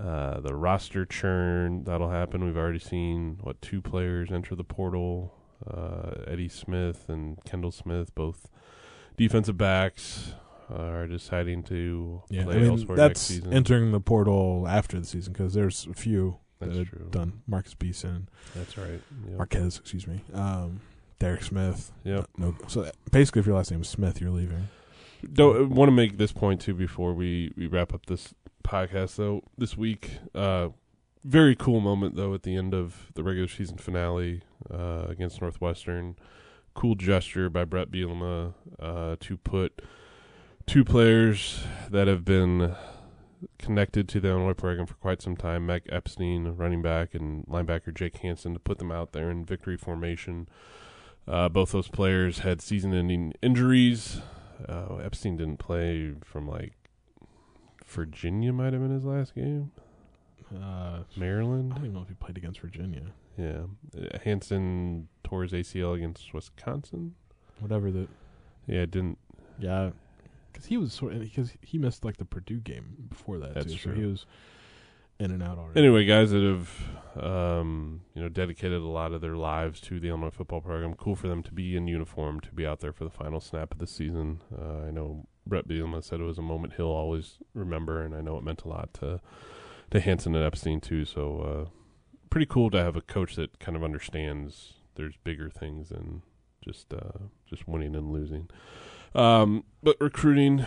uh, 0.00 0.40
the 0.40 0.54
roster 0.54 1.04
churn 1.04 1.84
that'll 1.84 2.10
happen. 2.10 2.44
We've 2.44 2.56
already 2.56 2.78
seen 2.78 3.38
what 3.42 3.60
two 3.60 3.82
players 3.82 4.30
enter 4.32 4.54
the 4.54 4.64
portal: 4.64 5.34
uh, 5.66 6.22
Eddie 6.26 6.48
Smith 6.48 7.04
and 7.08 7.38
Kendall 7.44 7.70
Smith, 7.72 8.14
both 8.14 8.48
defensive 9.16 9.58
backs, 9.58 10.32
are 10.74 11.06
deciding 11.06 11.62
to 11.64 12.22
Yeah, 12.30 12.44
play 12.44 12.56
I 12.56 12.58
mean 12.60 12.70
elsewhere 12.70 12.96
next 12.96 13.08
that's 13.08 13.20
season. 13.20 13.52
entering 13.52 13.92
the 13.92 14.00
portal 14.00 14.66
after 14.68 14.98
the 14.98 15.06
season 15.06 15.32
because 15.32 15.52
there's 15.54 15.86
a 15.90 15.94
few 15.94 16.38
That's 16.60 16.72
that 16.72 16.78
have 16.78 16.88
true. 16.88 17.08
done. 17.10 17.42
Marcus 17.46 17.74
Beason, 17.74 18.28
That's 18.54 18.78
right. 18.78 19.00
Yep. 19.28 19.36
Marquez, 19.36 19.78
excuse 19.78 20.06
me. 20.06 20.20
Um, 20.32 20.80
Derek 21.18 21.42
Smith. 21.42 21.92
Yep. 22.04 22.26
No, 22.38 22.54
so 22.68 22.90
basically, 23.12 23.40
if 23.40 23.46
your 23.46 23.56
last 23.56 23.70
name 23.70 23.82
is 23.82 23.88
Smith, 23.88 24.20
you're 24.22 24.30
leaving. 24.30 24.68
Don't 25.34 25.68
want 25.70 25.88
to 25.88 25.92
make 25.92 26.16
this 26.16 26.32
point 26.32 26.62
too 26.62 26.72
before 26.72 27.12
we, 27.12 27.52
we 27.54 27.66
wrap 27.66 27.92
up 27.92 28.06
this 28.06 28.32
podcast 28.62 29.16
though. 29.16 29.42
This 29.58 29.76
week, 29.76 30.18
uh, 30.34 30.68
very 31.24 31.54
cool 31.54 31.80
moment 31.80 32.16
though 32.16 32.34
at 32.34 32.42
the 32.42 32.56
end 32.56 32.74
of 32.74 33.10
the 33.14 33.22
regular 33.22 33.48
season 33.48 33.78
finale 33.78 34.42
uh, 34.70 35.06
against 35.08 35.40
Northwestern. 35.40 36.16
Cool 36.74 36.94
gesture 36.94 37.50
by 37.50 37.64
Brett 37.64 37.90
Bielema 37.90 38.54
uh, 38.78 39.16
to 39.20 39.36
put 39.36 39.82
two 40.66 40.84
players 40.84 41.64
that 41.90 42.06
have 42.06 42.24
been 42.24 42.76
connected 43.58 44.08
to 44.08 44.20
the 44.20 44.28
Illinois 44.28 44.54
program 44.54 44.86
for 44.86 44.94
quite 44.94 45.22
some 45.22 45.36
time, 45.36 45.66
Mac 45.66 45.82
Epstein, 45.88 46.48
running 46.56 46.82
back, 46.82 47.14
and 47.14 47.44
linebacker 47.46 47.92
Jake 47.92 48.18
Hansen, 48.18 48.54
to 48.54 48.60
put 48.60 48.78
them 48.78 48.92
out 48.92 49.12
there 49.12 49.30
in 49.30 49.44
victory 49.44 49.76
formation. 49.76 50.48
Uh, 51.26 51.48
both 51.48 51.72
those 51.72 51.88
players 51.88 52.40
had 52.40 52.60
season-ending 52.60 53.34
injuries. 53.42 54.20
Uh, 54.68 54.96
Epstein 54.96 55.36
didn't 55.36 55.58
play 55.58 56.14
from 56.24 56.48
like 56.48 56.74
Virginia, 57.90 58.52
might 58.52 58.72
have 58.72 58.82
been 58.82 58.92
his 58.94 59.04
last 59.04 59.34
game. 59.34 59.70
Uh, 60.54 60.58
I 60.58 61.04
Maryland, 61.16 61.70
don't 61.70 61.78
even 61.84 61.94
know 61.94 62.02
if 62.02 62.08
he 62.08 62.14
played 62.14 62.36
against 62.36 62.60
Virginia. 62.60 63.02
yeah. 63.38 63.62
Uh, 63.96 64.18
Hansen 64.24 65.08
tore 65.22 65.42
his 65.42 65.52
ACL 65.52 65.94
against 65.94 66.32
Wisconsin. 66.34 67.14
Whatever 67.60 67.90
the 67.90 68.08
Yeah, 68.66 68.86
didn't. 68.86 69.18
yeah, 69.58 69.90
because 70.52 70.66
he 70.66 70.76
was 70.76 70.92
sort 70.92 71.18
because 71.20 71.52
he 71.62 71.78
missed 71.78 72.04
like 72.04 72.16
the 72.16 72.24
Purdue 72.24 72.58
game 72.58 72.96
before 73.08 73.38
that 73.38 73.54
That's 73.54 73.72
too. 73.72 73.76
true. 73.78 73.94
So 73.94 74.00
he 74.00 74.06
was 74.06 74.26
in 75.20 75.30
and 75.30 75.42
out 75.42 75.58
already. 75.58 75.78
Anyway, 75.78 76.04
guys 76.06 76.30
that 76.32 76.42
have 76.42 77.22
um, 77.24 78.00
you 78.14 78.22
know 78.22 78.28
dedicated 78.28 78.80
a 78.80 78.86
lot 78.86 79.12
of 79.12 79.20
their 79.20 79.36
lives 79.36 79.80
to 79.82 80.00
the 80.00 80.08
Illinois 80.08 80.30
football 80.30 80.60
program. 80.62 80.94
Cool 80.94 81.14
for 81.14 81.28
them 81.28 81.42
to 81.44 81.52
be 81.52 81.76
in 81.76 81.86
uniform 81.86 82.40
to 82.40 82.50
be 82.52 82.66
out 82.66 82.80
there 82.80 82.92
for 82.92 83.04
the 83.04 83.10
final 83.10 83.38
snap 83.40 83.70
of 83.72 83.78
the 83.78 83.86
season. 83.86 84.40
Uh, 84.56 84.86
I 84.86 84.90
know 84.90 85.26
Brett 85.46 85.66
Bielema 85.68 86.02
said 86.02 86.20
it 86.20 86.24
was 86.24 86.38
a 86.38 86.42
moment 86.42 86.74
he'll 86.76 86.86
always 86.86 87.38
remember, 87.54 88.02
and 88.02 88.14
I 88.14 88.20
know 88.20 88.36
it 88.36 88.44
meant 88.44 88.62
a 88.62 88.68
lot 88.68 88.94
to 88.94 89.20
to 89.90 90.00
Hansen 90.00 90.34
and 90.34 90.44
Epstein 90.44 90.80
too. 90.80 91.04
So 91.04 91.40
uh, 91.40 91.70
pretty 92.30 92.46
cool 92.46 92.70
to 92.70 92.78
have 92.78 92.96
a 92.96 93.00
coach 93.00 93.36
that 93.36 93.58
kind 93.58 93.76
of 93.76 93.82
understands 93.82 94.74
there's 94.94 95.16
bigger 95.24 95.50
things 95.50 95.88
than 95.88 96.22
just 96.64 96.92
uh, 96.92 97.18
just 97.46 97.66
winning 97.66 97.94
and 97.96 98.12
losing. 98.12 98.48
Um, 99.14 99.64
but 99.82 99.96
recruiting 100.00 100.64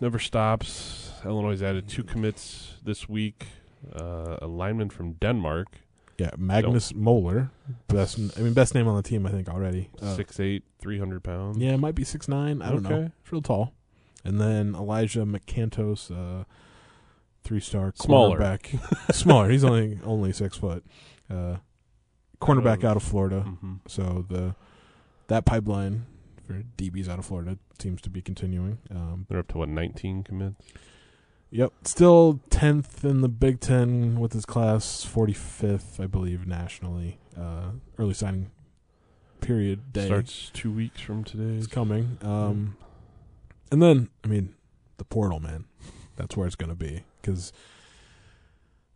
never 0.00 0.18
stops. 0.18 1.10
Illinois 1.24 1.62
added 1.62 1.88
two 1.88 2.04
commits 2.04 2.74
this 2.84 3.08
week. 3.08 3.46
Uh, 3.94 4.36
a 4.42 4.46
lineman 4.46 4.90
from 4.90 5.12
Denmark, 5.12 5.68
yeah, 6.18 6.30
Magnus 6.36 6.94
Moeller, 6.94 7.50
best. 7.88 8.18
I 8.36 8.40
mean, 8.40 8.52
best 8.52 8.74
name 8.74 8.88
on 8.88 8.96
the 8.96 9.02
team, 9.02 9.26
I 9.26 9.30
think 9.30 9.48
already. 9.48 9.90
Uh, 10.00 10.16
six 10.16 10.40
eight, 10.40 10.64
three 10.80 10.98
hundred 10.98 11.22
pounds. 11.22 11.58
Yeah, 11.58 11.74
it 11.74 11.78
might 11.78 11.94
be 11.94 12.04
six 12.04 12.26
nine. 12.26 12.62
I 12.62 12.70
don't 12.70 12.82
know. 12.82 13.10
It's 13.22 13.32
real 13.32 13.42
tall. 13.42 13.74
And 14.26 14.40
then 14.40 14.74
Elijah 14.74 15.24
McCantos, 15.24 16.10
uh, 16.10 16.44
three 17.44 17.60
star 17.60 17.92
Smaller. 17.94 18.38
cornerback. 18.38 19.12
Smaller. 19.14 19.50
He's 19.50 19.64
only 19.64 19.98
only 20.04 20.32
six 20.32 20.56
foot. 20.56 20.84
Uh, 21.30 21.56
cornerback 22.40 22.84
Oh. 22.84 22.88
out 22.88 22.96
of 22.96 23.02
Florida. 23.02 23.40
hmm 23.42 23.74
So 23.86 24.24
the 24.28 24.54
that 25.28 25.44
pipeline 25.44 26.06
for 26.46 26.62
DBs 26.76 27.08
out 27.08 27.18
of 27.18 27.26
Florida 27.26 27.58
seems 27.80 28.00
to 28.02 28.10
be 28.10 28.22
continuing. 28.22 28.78
Um, 28.90 29.26
They're 29.28 29.38
up 29.40 29.48
to 29.48 29.58
what 29.58 29.68
nineteen 29.68 30.22
commits. 30.22 30.64
yep, 31.50 31.72
still 31.84 32.40
tenth 32.50 33.04
in 33.04 33.20
the 33.20 33.28
Big 33.28 33.60
Ten 33.60 34.18
with 34.20 34.32
his 34.32 34.44
class, 34.46 35.04
forty 35.04 35.32
fifth, 35.32 36.00
I 36.00 36.06
believe, 36.06 36.46
nationally. 36.46 37.18
Uh, 37.36 37.70
early 37.98 38.14
signing 38.14 38.50
period 39.40 39.92
day 39.92 40.06
Starts 40.06 40.50
two 40.54 40.72
weeks 40.72 41.00
from 41.00 41.22
today. 41.24 41.56
is 41.58 41.66
coming. 41.66 42.18
Um, 42.22 42.76
and 43.70 43.82
then 43.82 44.08
I 44.24 44.28
mean 44.28 44.54
the 44.96 45.04
portal, 45.04 45.40
man. 45.40 45.64
That's 46.16 46.36
where 46.36 46.46
it's 46.46 46.56
going 46.56 46.70
to 46.70 46.76
be 46.76 47.04
because 47.20 47.52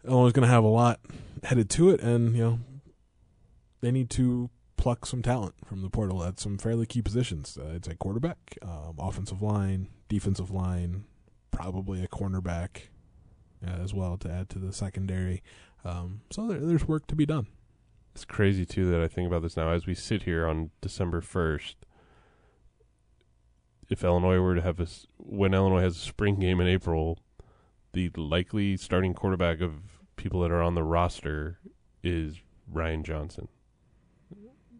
Illinois 0.04 0.28
is 0.28 0.33
going 0.33 0.46
to 0.46 0.52
have 0.52 0.64
a 0.64 0.68
lot 0.68 1.00
headed 1.44 1.68
to 1.70 1.90
it, 1.90 2.00
and 2.00 2.35
you 2.35 2.42
know 2.42 2.59
they 3.80 3.90
need 3.90 4.11
to 4.11 4.50
pluck 4.76 5.04
some 5.04 5.20
talent 5.22 5.54
from 5.66 5.83
the 5.83 5.90
portal 5.90 6.24
at 6.24 6.40
some 6.40 6.56
fairly 6.56 6.87
key 6.87 7.02
positions. 7.02 7.59
Uh, 7.61 7.72
it's 7.74 7.88
a 7.88 7.94
quarterback, 7.94 8.56
um, 8.62 8.94
offensive 8.98 9.42
line, 9.42 9.88
defensive 10.09 10.50
line, 10.50 11.04
probably 11.50 12.02
a 12.02 12.09
cornerback 12.09 12.88
uh, 13.66 13.72
as 13.72 13.92
well 13.92 14.16
to 14.16 14.30
add 14.30 14.48
to 14.48 14.59
the 14.59 14.72
secondary. 14.72 15.42
Um, 15.85 16.22
so 16.30 16.48
there, 16.48 16.59
there's 16.61 16.88
work 16.88 17.06
to 17.09 17.14
be 17.14 17.26
done. 17.26 17.46
It's 18.14 18.24
crazy 18.24 18.64
too 18.64 18.90
that 18.90 19.00
I 19.00 19.09
think 19.09 19.28
about 19.28 19.42
this 19.42 19.56
now 19.56 19.70
as 19.70 19.87
we 19.87 19.94
sit 19.94 20.22
here 20.22 20.46
on 20.46 20.70
December 20.80 21.20
first. 21.20 21.76
If 23.90 24.05
Illinois 24.05 24.38
were 24.38 24.55
to 24.55 24.62
have 24.62 24.79
a 24.81 24.87
when 25.18 25.53
Illinois 25.53 25.83
has 25.83 25.96
a 25.96 26.00
spring 26.00 26.37
game 26.40 26.61
in 26.61 26.66
April, 26.68 27.18
the 27.92 28.11
likely 28.16 28.76
starting 28.76 29.12
quarterback 29.14 29.61
of 29.61 29.72
people 30.16 30.40
that 30.42 30.50
are 30.50 30.62
on 30.62 30.74
the 30.74 30.83
roster 30.85 31.59
is 32.03 32.40
Ryan 32.70 33.03
Johnson. 33.05 33.48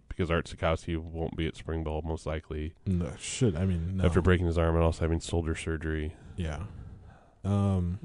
Because 0.09 0.31
Art 0.31 0.47
Sitkowski 0.47 0.97
won't 0.99 1.37
be 1.37 1.47
at 1.47 1.57
spring 1.57 1.83
ball 1.83 2.03
most 2.03 2.27
likely 2.27 2.75
No, 2.87 3.11
should 3.19 3.57
I 3.57 3.65
mean 3.65 3.97
no. 3.97 4.05
after 4.05 4.21
breaking 4.21 4.47
his 4.47 4.59
arm 4.59 4.75
and 4.77 4.85
also 4.85 5.01
having 5.01 5.19
shoulder 5.21 5.55
surgery. 5.55 6.15
yeah. 6.37 6.65
Um, 7.45 7.99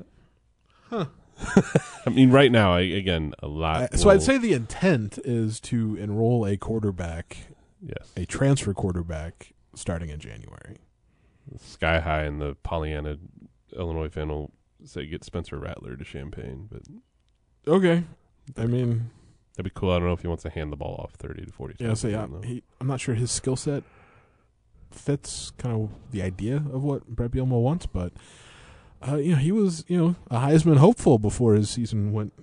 Huh. 0.89 1.05
I 2.05 2.09
mean, 2.11 2.31
right 2.31 2.51
now, 2.51 2.73
I, 2.73 2.81
again, 2.81 3.33
a 3.39 3.47
lot. 3.47 3.89
I- 3.93 3.97
so 3.97 4.09
I'd 4.09 4.21
say 4.21 4.37
the 4.37 4.53
intent 4.53 5.19
is 5.25 5.59
to 5.61 5.95
enroll 5.97 6.45
a 6.47 6.55
quarterback, 6.57 7.37
yes, 7.81 8.11
a 8.15 8.25
transfer 8.25 8.73
quarterback, 8.73 9.53
starting 9.75 10.09
in 10.09 10.19
January. 10.19 10.77
Sky 11.57 11.99
high, 11.99 12.23
and 12.23 12.41
the 12.41 12.55
Pollyanna 12.63 13.17
Illinois 13.75 14.09
fan 14.09 14.29
will 14.29 14.51
say 14.83 15.05
get 15.05 15.23
Spencer 15.23 15.57
Rattler 15.59 15.95
to 15.95 16.03
Champaign, 16.03 16.67
but 16.71 16.81
Okay. 17.67 18.03
I 18.57 18.65
mean, 18.67 19.09
that'd 19.55 19.71
be 19.71 19.79
cool. 19.79 19.91
I 19.91 19.95
don't 19.99 20.07
know 20.07 20.13
if 20.13 20.21
he 20.21 20.27
wants 20.27 20.43
to 20.43 20.49
hand 20.49 20.71
the 20.71 20.75
ball 20.75 20.95
off 21.03 21.13
thirty 21.13 21.45
to 21.45 21.51
forty. 21.51 21.75
yeah. 21.79 21.93
So 21.95 22.07
yeah, 22.07 22.27
he, 22.43 22.61
I'm 22.79 22.87
not 22.87 22.99
sure 22.99 23.15
his 23.15 23.31
skill 23.31 23.55
set 23.55 23.83
fits 24.91 25.51
kind 25.57 25.75
of 25.83 25.89
the 26.11 26.21
idea 26.21 26.57
of 26.57 26.83
what 26.83 27.07
Brett 27.07 27.31
Bielema 27.31 27.61
wants, 27.61 27.85
but 27.85 28.13
uh, 29.07 29.15
you 29.15 29.31
know, 29.31 29.37
he 29.37 29.51
was 29.51 29.83
you 29.87 29.97
know 29.97 30.15
a 30.29 30.37
Heisman 30.39 30.77
hopeful 30.77 31.17
before 31.19 31.53
his 31.55 31.69
season 31.69 32.11
went 32.13 32.33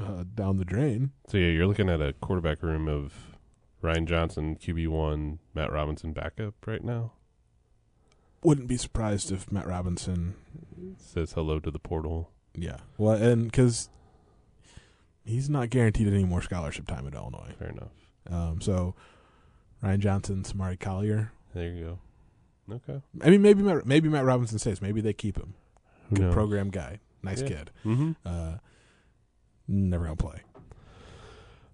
uh, 0.00 0.24
down 0.34 0.56
the 0.56 0.64
drain. 0.64 1.10
So 1.28 1.36
yeah, 1.38 1.48
you're 1.48 1.66
looking 1.66 1.88
at 1.88 2.00
a 2.00 2.12
quarterback 2.14 2.62
room 2.62 2.88
of 2.88 3.12
Ryan 3.82 4.06
Johnson, 4.06 4.56
QB 4.56 4.88
one, 4.88 5.38
Matt 5.54 5.72
Robinson 5.72 6.12
backup 6.12 6.54
right 6.66 6.82
now. 6.84 7.12
Wouldn't 8.42 8.68
be 8.68 8.76
surprised 8.76 9.30
if 9.32 9.50
Matt 9.52 9.66
Robinson 9.66 10.34
Says 10.98 11.32
hello 11.32 11.58
to 11.60 11.70
the 11.70 11.78
portal. 11.78 12.30
Yeah. 12.54 12.78
Well, 12.98 13.14
and 13.14 13.44
because 13.44 13.90
he's 15.24 15.48
not 15.50 15.70
guaranteed 15.70 16.08
any 16.08 16.24
more 16.24 16.40
scholarship 16.42 16.86
time 16.86 17.06
at 17.06 17.14
Illinois. 17.14 17.52
Fair 17.58 17.68
enough. 17.68 17.92
Um, 18.30 18.60
so 18.60 18.94
Ryan 19.82 20.00
Johnson, 20.00 20.42
Samari 20.42 20.78
Collier. 20.80 21.32
There 21.54 21.68
you 21.68 21.98
go. 22.68 22.74
Okay. 22.76 23.02
I 23.22 23.30
mean, 23.30 23.42
maybe 23.42 23.62
Matt, 23.62 23.84
maybe 23.86 24.08
Matt 24.08 24.24
Robinson 24.24 24.58
stays. 24.58 24.80
Maybe 24.80 25.00
they 25.00 25.12
keep 25.12 25.36
him. 25.36 25.54
Good 26.14 26.20
knows? 26.22 26.34
program 26.34 26.70
guy. 26.70 27.00
Nice 27.22 27.42
Yeah. 27.42 27.48
kid. 27.48 27.70
Mm-hmm. 27.84 28.12
Uh, 28.24 28.54
never 29.68 30.04
gonna 30.04 30.16
play. 30.16 30.40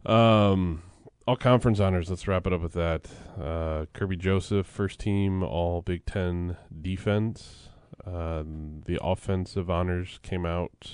Um, 0.05 0.83
all 1.27 1.37
conference 1.37 1.81
honors. 1.81 2.09
Let's 2.09 2.29
wrap 2.29 2.47
it 2.47 2.53
up 2.53 2.61
with 2.61 2.73
that. 2.75 3.07
Uh, 3.37 3.87
Kerby 3.95 4.19
Joseph, 4.19 4.67
first 4.67 5.01
team 5.01 5.43
All 5.43 5.83
Big 5.83 6.07
Ten 6.07 6.57
defense. 6.83 7.69
Um, 8.07 8.83
the 8.87 8.99
offensive 9.03 9.69
honors 9.69 10.21
came 10.23 10.47
out 10.47 10.91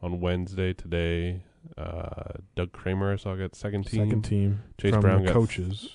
on 0.00 0.20
Wednesday 0.20 0.72
today. 0.72 1.44
Uh, 1.78 2.32
Doug 2.56 2.72
Kramer, 2.72 3.12
I 3.12 3.16
saw 3.16 3.36
got 3.36 3.54
second 3.54 3.86
team. 3.86 4.04
Second 4.06 4.22
team 4.22 4.62
Chase 4.78 4.92
from 4.92 5.00
Brown 5.00 5.24
got 5.24 5.32
coaches. 5.32 5.90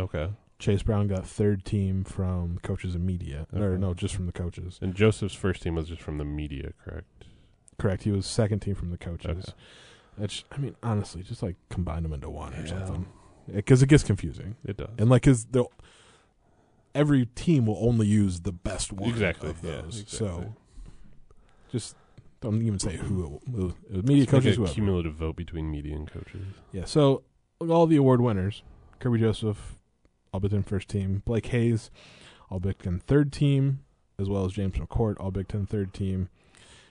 Okay, 0.00 0.30
Chase 0.58 0.82
Brown 0.82 1.06
got 1.06 1.24
third 1.24 1.64
team 1.64 2.02
from 2.02 2.58
coaches 2.62 2.96
and 2.96 3.06
media. 3.06 3.46
Or 3.54 3.78
no, 3.78 3.94
just 3.94 4.14
from 4.14 4.26
the 4.26 4.32
coaches. 4.32 4.78
and 4.82 4.94
Joseph's 4.94 5.34
first 5.34 5.62
team 5.62 5.76
was 5.76 5.88
just 5.88 6.02
from 6.02 6.18
the 6.18 6.24
media, 6.24 6.72
correct? 6.84 7.26
Correct. 7.78 8.02
He 8.02 8.10
was 8.10 8.26
second 8.26 8.60
team 8.60 8.74
from 8.74 8.90
the 8.90 8.98
coaches. 8.98 9.44
Okay. 9.48 9.52
That's. 10.18 10.44
I 10.52 10.58
mean, 10.58 10.76
honestly, 10.82 11.22
just 11.22 11.42
like 11.42 11.56
combine 11.70 12.02
them 12.02 12.12
into 12.12 12.30
one 12.30 12.54
or 12.54 12.60
Yeah. 12.60 12.66
something, 12.86 13.06
because 13.52 13.82
it 13.82 13.88
gets 13.88 14.02
confusing. 14.04 14.56
It 14.64 14.76
does. 14.76 14.90
and 14.98 15.08
like 15.10 15.22
because 15.22 15.44
they'll 15.46 15.72
every 16.94 17.26
team 17.26 17.66
will 17.66 17.78
only 17.80 18.06
use 18.06 18.40
the 18.40 18.52
best 18.52 18.92
one 18.92 19.10
exactly. 19.10 19.50
of 19.50 19.62
yeah, 19.64 19.70
those. 19.82 20.00
exactly. 20.00 20.28
So 20.28 20.54
just 21.70 21.96
don't 22.40 22.62
even 22.62 22.78
say 22.78 22.96
who 22.96 23.24
it 23.24 23.48
was. 23.50 23.72
It 23.90 23.96
was 23.96 24.02
media 24.04 24.22
Let's 24.22 24.32
make 24.32 24.42
coaches. 24.42 24.56
a 24.56 24.60
Whoever. 24.60 24.72
cumulative 24.74 25.14
vote 25.14 25.36
between 25.36 25.70
media 25.70 25.96
and 25.96 26.10
coaches. 26.10 26.46
Yeah. 26.72 26.84
So 26.84 27.22
all 27.60 27.86
the 27.86 27.96
award 27.96 28.20
winners: 28.20 28.62
Kerby 29.00 29.18
Joseph, 29.20 29.76
Ten 30.32 30.62
first 30.62 30.88
team; 30.88 31.22
Blake 31.24 31.46
Hayes, 31.46 31.90
All 32.50 32.60
Big 32.60 32.78
Ten 32.78 33.00
third 33.00 33.32
team, 33.32 33.80
as 34.18 34.28
well 34.28 34.44
as 34.44 34.52
James 34.52 34.74
McCourt, 34.76 35.16
All 35.18 35.30
Big 35.32 35.48
Ten 35.48 35.66
third 35.66 35.92
team, 35.92 36.28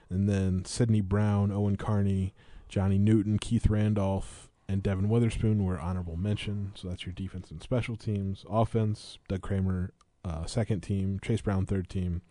and 0.10 0.28
then 0.28 0.66
Sidney 0.66 1.02
Brown, 1.02 1.52
Owen 1.52 1.76
Carney, 1.78 2.34
Johnny 2.74 2.98
Newton, 2.98 3.38
Keith 3.38 3.68
Randolph, 3.68 4.50
and 4.68 4.82
Devin 4.82 5.08
Witherspoon 5.08 5.64
were 5.64 5.80
honorable 5.80 6.18
mention. 6.18 6.72
So 6.74 6.88
that's 6.88 7.06
your 7.06 7.14
defense 7.14 7.52
and 7.52 7.62
special 7.62 7.96
teams. 7.96 8.44
Offense: 8.50 9.20
Doug 9.28 9.44
Kramer, 9.44 9.94
uh, 10.26 10.48
second 10.48 10.82
team; 10.82 11.20
Chase 11.22 11.42
Brown, 11.42 11.68
third 11.68 11.88
team; 11.88 12.24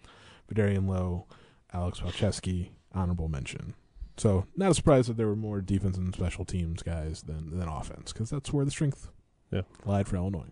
Vederian 0.52 0.88
Lowe, 0.88 1.26
Alex 1.72 2.00
Palczewski, 2.00 2.70
honorable 2.92 3.28
mention. 3.28 3.74
So 4.16 4.46
not 4.56 4.72
a 4.72 4.74
surprise 4.74 5.06
that 5.06 5.16
there 5.16 5.28
were 5.28 5.36
more 5.36 5.60
defense 5.60 5.96
and 5.96 6.12
special 6.12 6.44
teams 6.44 6.82
guys 6.82 7.22
than 7.22 7.56
than 7.56 7.68
offense 7.68 8.12
because 8.12 8.28
that's 8.30 8.52
where 8.52 8.64
the 8.64 8.72
strength 8.72 9.10
Yeah. 9.52 9.62
lied 9.84 10.08
for 10.08 10.16
Illinois. 10.16 10.48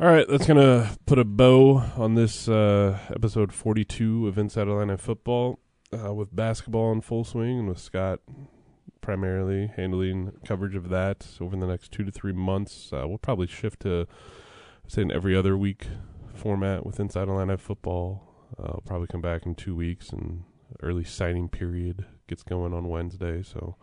All 0.00 0.06
right, 0.08 0.26
that's 0.26 0.46
gonna 0.46 0.96
put 1.04 1.18
a 1.18 1.24
bow 1.26 1.76
on 1.98 2.14
this 2.14 2.48
uh, 2.48 2.98
episode 3.10 3.52
forty-two 3.52 4.26
of 4.28 4.38
Inside 4.38 4.66
Illini 4.66 4.96
Football, 4.96 5.58
uh, 5.92 6.14
with 6.14 6.34
basketball 6.34 6.90
in 6.92 7.02
full 7.02 7.24
swing 7.24 7.58
and 7.58 7.68
with 7.68 7.78
Scott 7.78 8.20
primarily 9.02 9.70
handling 9.76 10.32
coverage 10.46 10.74
of 10.74 10.88
that 10.88 11.26
over 11.40 11.54
the 11.56 11.66
next 11.66 11.92
two 11.92 12.04
to 12.04 12.10
three 12.10 12.32
months. 12.32 12.90
Uh, 12.92 13.06
we'll 13.06 13.18
probably 13.18 13.46
shift 13.46 13.80
to 13.80 14.06
say 14.86 15.02
an 15.02 15.12
every 15.12 15.36
other 15.36 15.56
week 15.58 15.88
format 16.34 16.86
with 16.86 16.98
Inside 16.98 17.28
Illini 17.28 17.56
Football. 17.58 18.22
Uh, 18.58 18.68
I'll 18.68 18.82
probably 18.86 19.08
come 19.08 19.20
back 19.20 19.44
in 19.44 19.54
two 19.54 19.74
weeks, 19.76 20.08
and 20.10 20.44
early 20.82 21.04
signing 21.04 21.48
period 21.48 22.06
gets 22.28 22.42
going 22.42 22.72
on 22.72 22.88
Wednesday. 22.88 23.42
So 23.42 23.76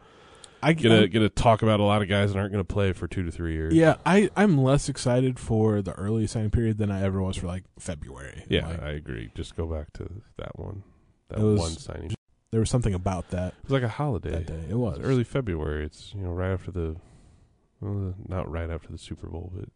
I 0.61 0.73
get 0.73 0.89
to 0.89 1.07
get 1.07 1.19
to 1.19 1.29
talk 1.29 1.61
about 1.61 1.79
a 1.79 1.83
lot 1.83 2.01
of 2.01 2.07
guys 2.09 2.33
that 2.33 2.39
aren't 2.39 2.51
going 2.51 2.63
to 2.65 2.73
play 2.73 2.91
for 2.93 3.07
two 3.07 3.23
to 3.23 3.31
three 3.31 3.53
years. 3.53 3.73
yeah, 3.73 3.95
I 4.05 4.29
I'm 4.35 4.57
less 4.57 4.89
excited 4.89 5.39
for 5.39 5.81
the 5.81 5.93
early 5.93 6.27
signing 6.27 6.51
period 6.51 6.77
than 6.77 6.91
I 6.91 7.01
ever 7.03 7.21
was 7.21 7.37
for 7.37 7.47
like 7.47 7.63
February. 7.79 8.45
Yeah, 8.49 8.67
Like, 8.67 8.81
I 8.81 8.89
agree. 8.91 9.31
Just 9.35 9.55
go 9.55 9.65
back 9.67 9.93
to 9.93 10.09
that 10.37 10.57
one. 10.59 10.83
That 11.29 11.39
was- 11.39 11.59
one 11.59 11.71
signing. 11.71 12.13
There 12.51 12.59
was 12.59 12.69
something 12.69 12.93
about 12.93 13.29
that 13.29 13.53
It 13.57 13.63
was 13.63 13.71
like 13.71 13.83
a 13.83 13.87
holiday. 13.89 14.31
that 14.31 14.47
day. 14.47 14.63
It 14.69 14.75
was 14.75 14.97
It's 14.97 15.07
early 15.07 15.23
February. 15.23 15.85
It's 15.85 16.13
you 16.15 16.21
know 16.21 16.31
right 16.31 16.51
after 16.51 16.71
the, 16.71 16.95
well, 17.81 18.15
not 18.27 18.49
right 18.49 18.69
after 18.69 18.89
the 18.91 18.97
Super 18.97 19.27
Bowl, 19.27 19.51
but 19.55 19.69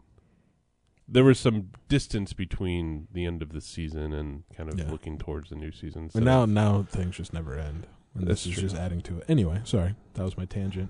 there 1.07 1.23
was 1.23 1.37
some 1.39 1.69
distance 1.89 2.33
between 2.33 3.07
the 3.11 3.25
end 3.25 3.41
of 3.41 3.51
the 3.51 3.61
season 3.61 4.13
and 4.13 4.43
kind 4.55 4.69
of 4.71 4.79
Yeah. 4.79 4.89
looking 4.89 5.17
towards 5.17 5.49
the 5.49 5.55
new 5.55 5.71
season. 5.71 6.09
So 6.09 6.17
And 6.17 6.25
now, 6.25 6.45
now 6.45 6.83
things 6.83 7.17
just 7.17 7.33
never 7.33 7.57
end. 7.59 7.87
And 8.15 8.27
That's 8.27 8.43
this 8.43 8.47
is 8.47 8.53
true. 8.59 8.69
just 8.69 8.75
adding 8.75 9.01
to 9.01 9.17
it. 9.19 9.25
Anyway, 9.27 9.61
sorry, 9.65 9.95
that 10.13 10.23
was 10.23 10.37
my 10.37 10.45
tangent. 10.45 10.89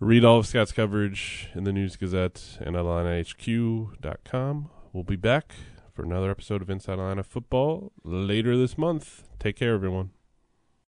read 0.00 0.24
all 0.24 0.38
of 0.38 0.46
Scott's 0.46 0.72
coverage 0.72 1.48
in 1.54 1.64
the 1.64 1.72
News 1.72 1.96
Gazette 1.96 2.58
and 2.60 2.74
at 2.76 2.84
IlliniHQ.com. 2.84 4.70
We'll 4.92 5.04
be 5.04 5.16
back 5.16 5.54
for 6.00 6.06
another 6.06 6.30
episode 6.30 6.62
of 6.62 6.70
Inside 6.70 6.94
Atlanta 6.94 7.22
Football 7.22 7.92
later 8.04 8.56
this 8.56 8.78
month. 8.78 9.28
Take 9.38 9.56
care, 9.56 9.74
everyone. 9.74 10.12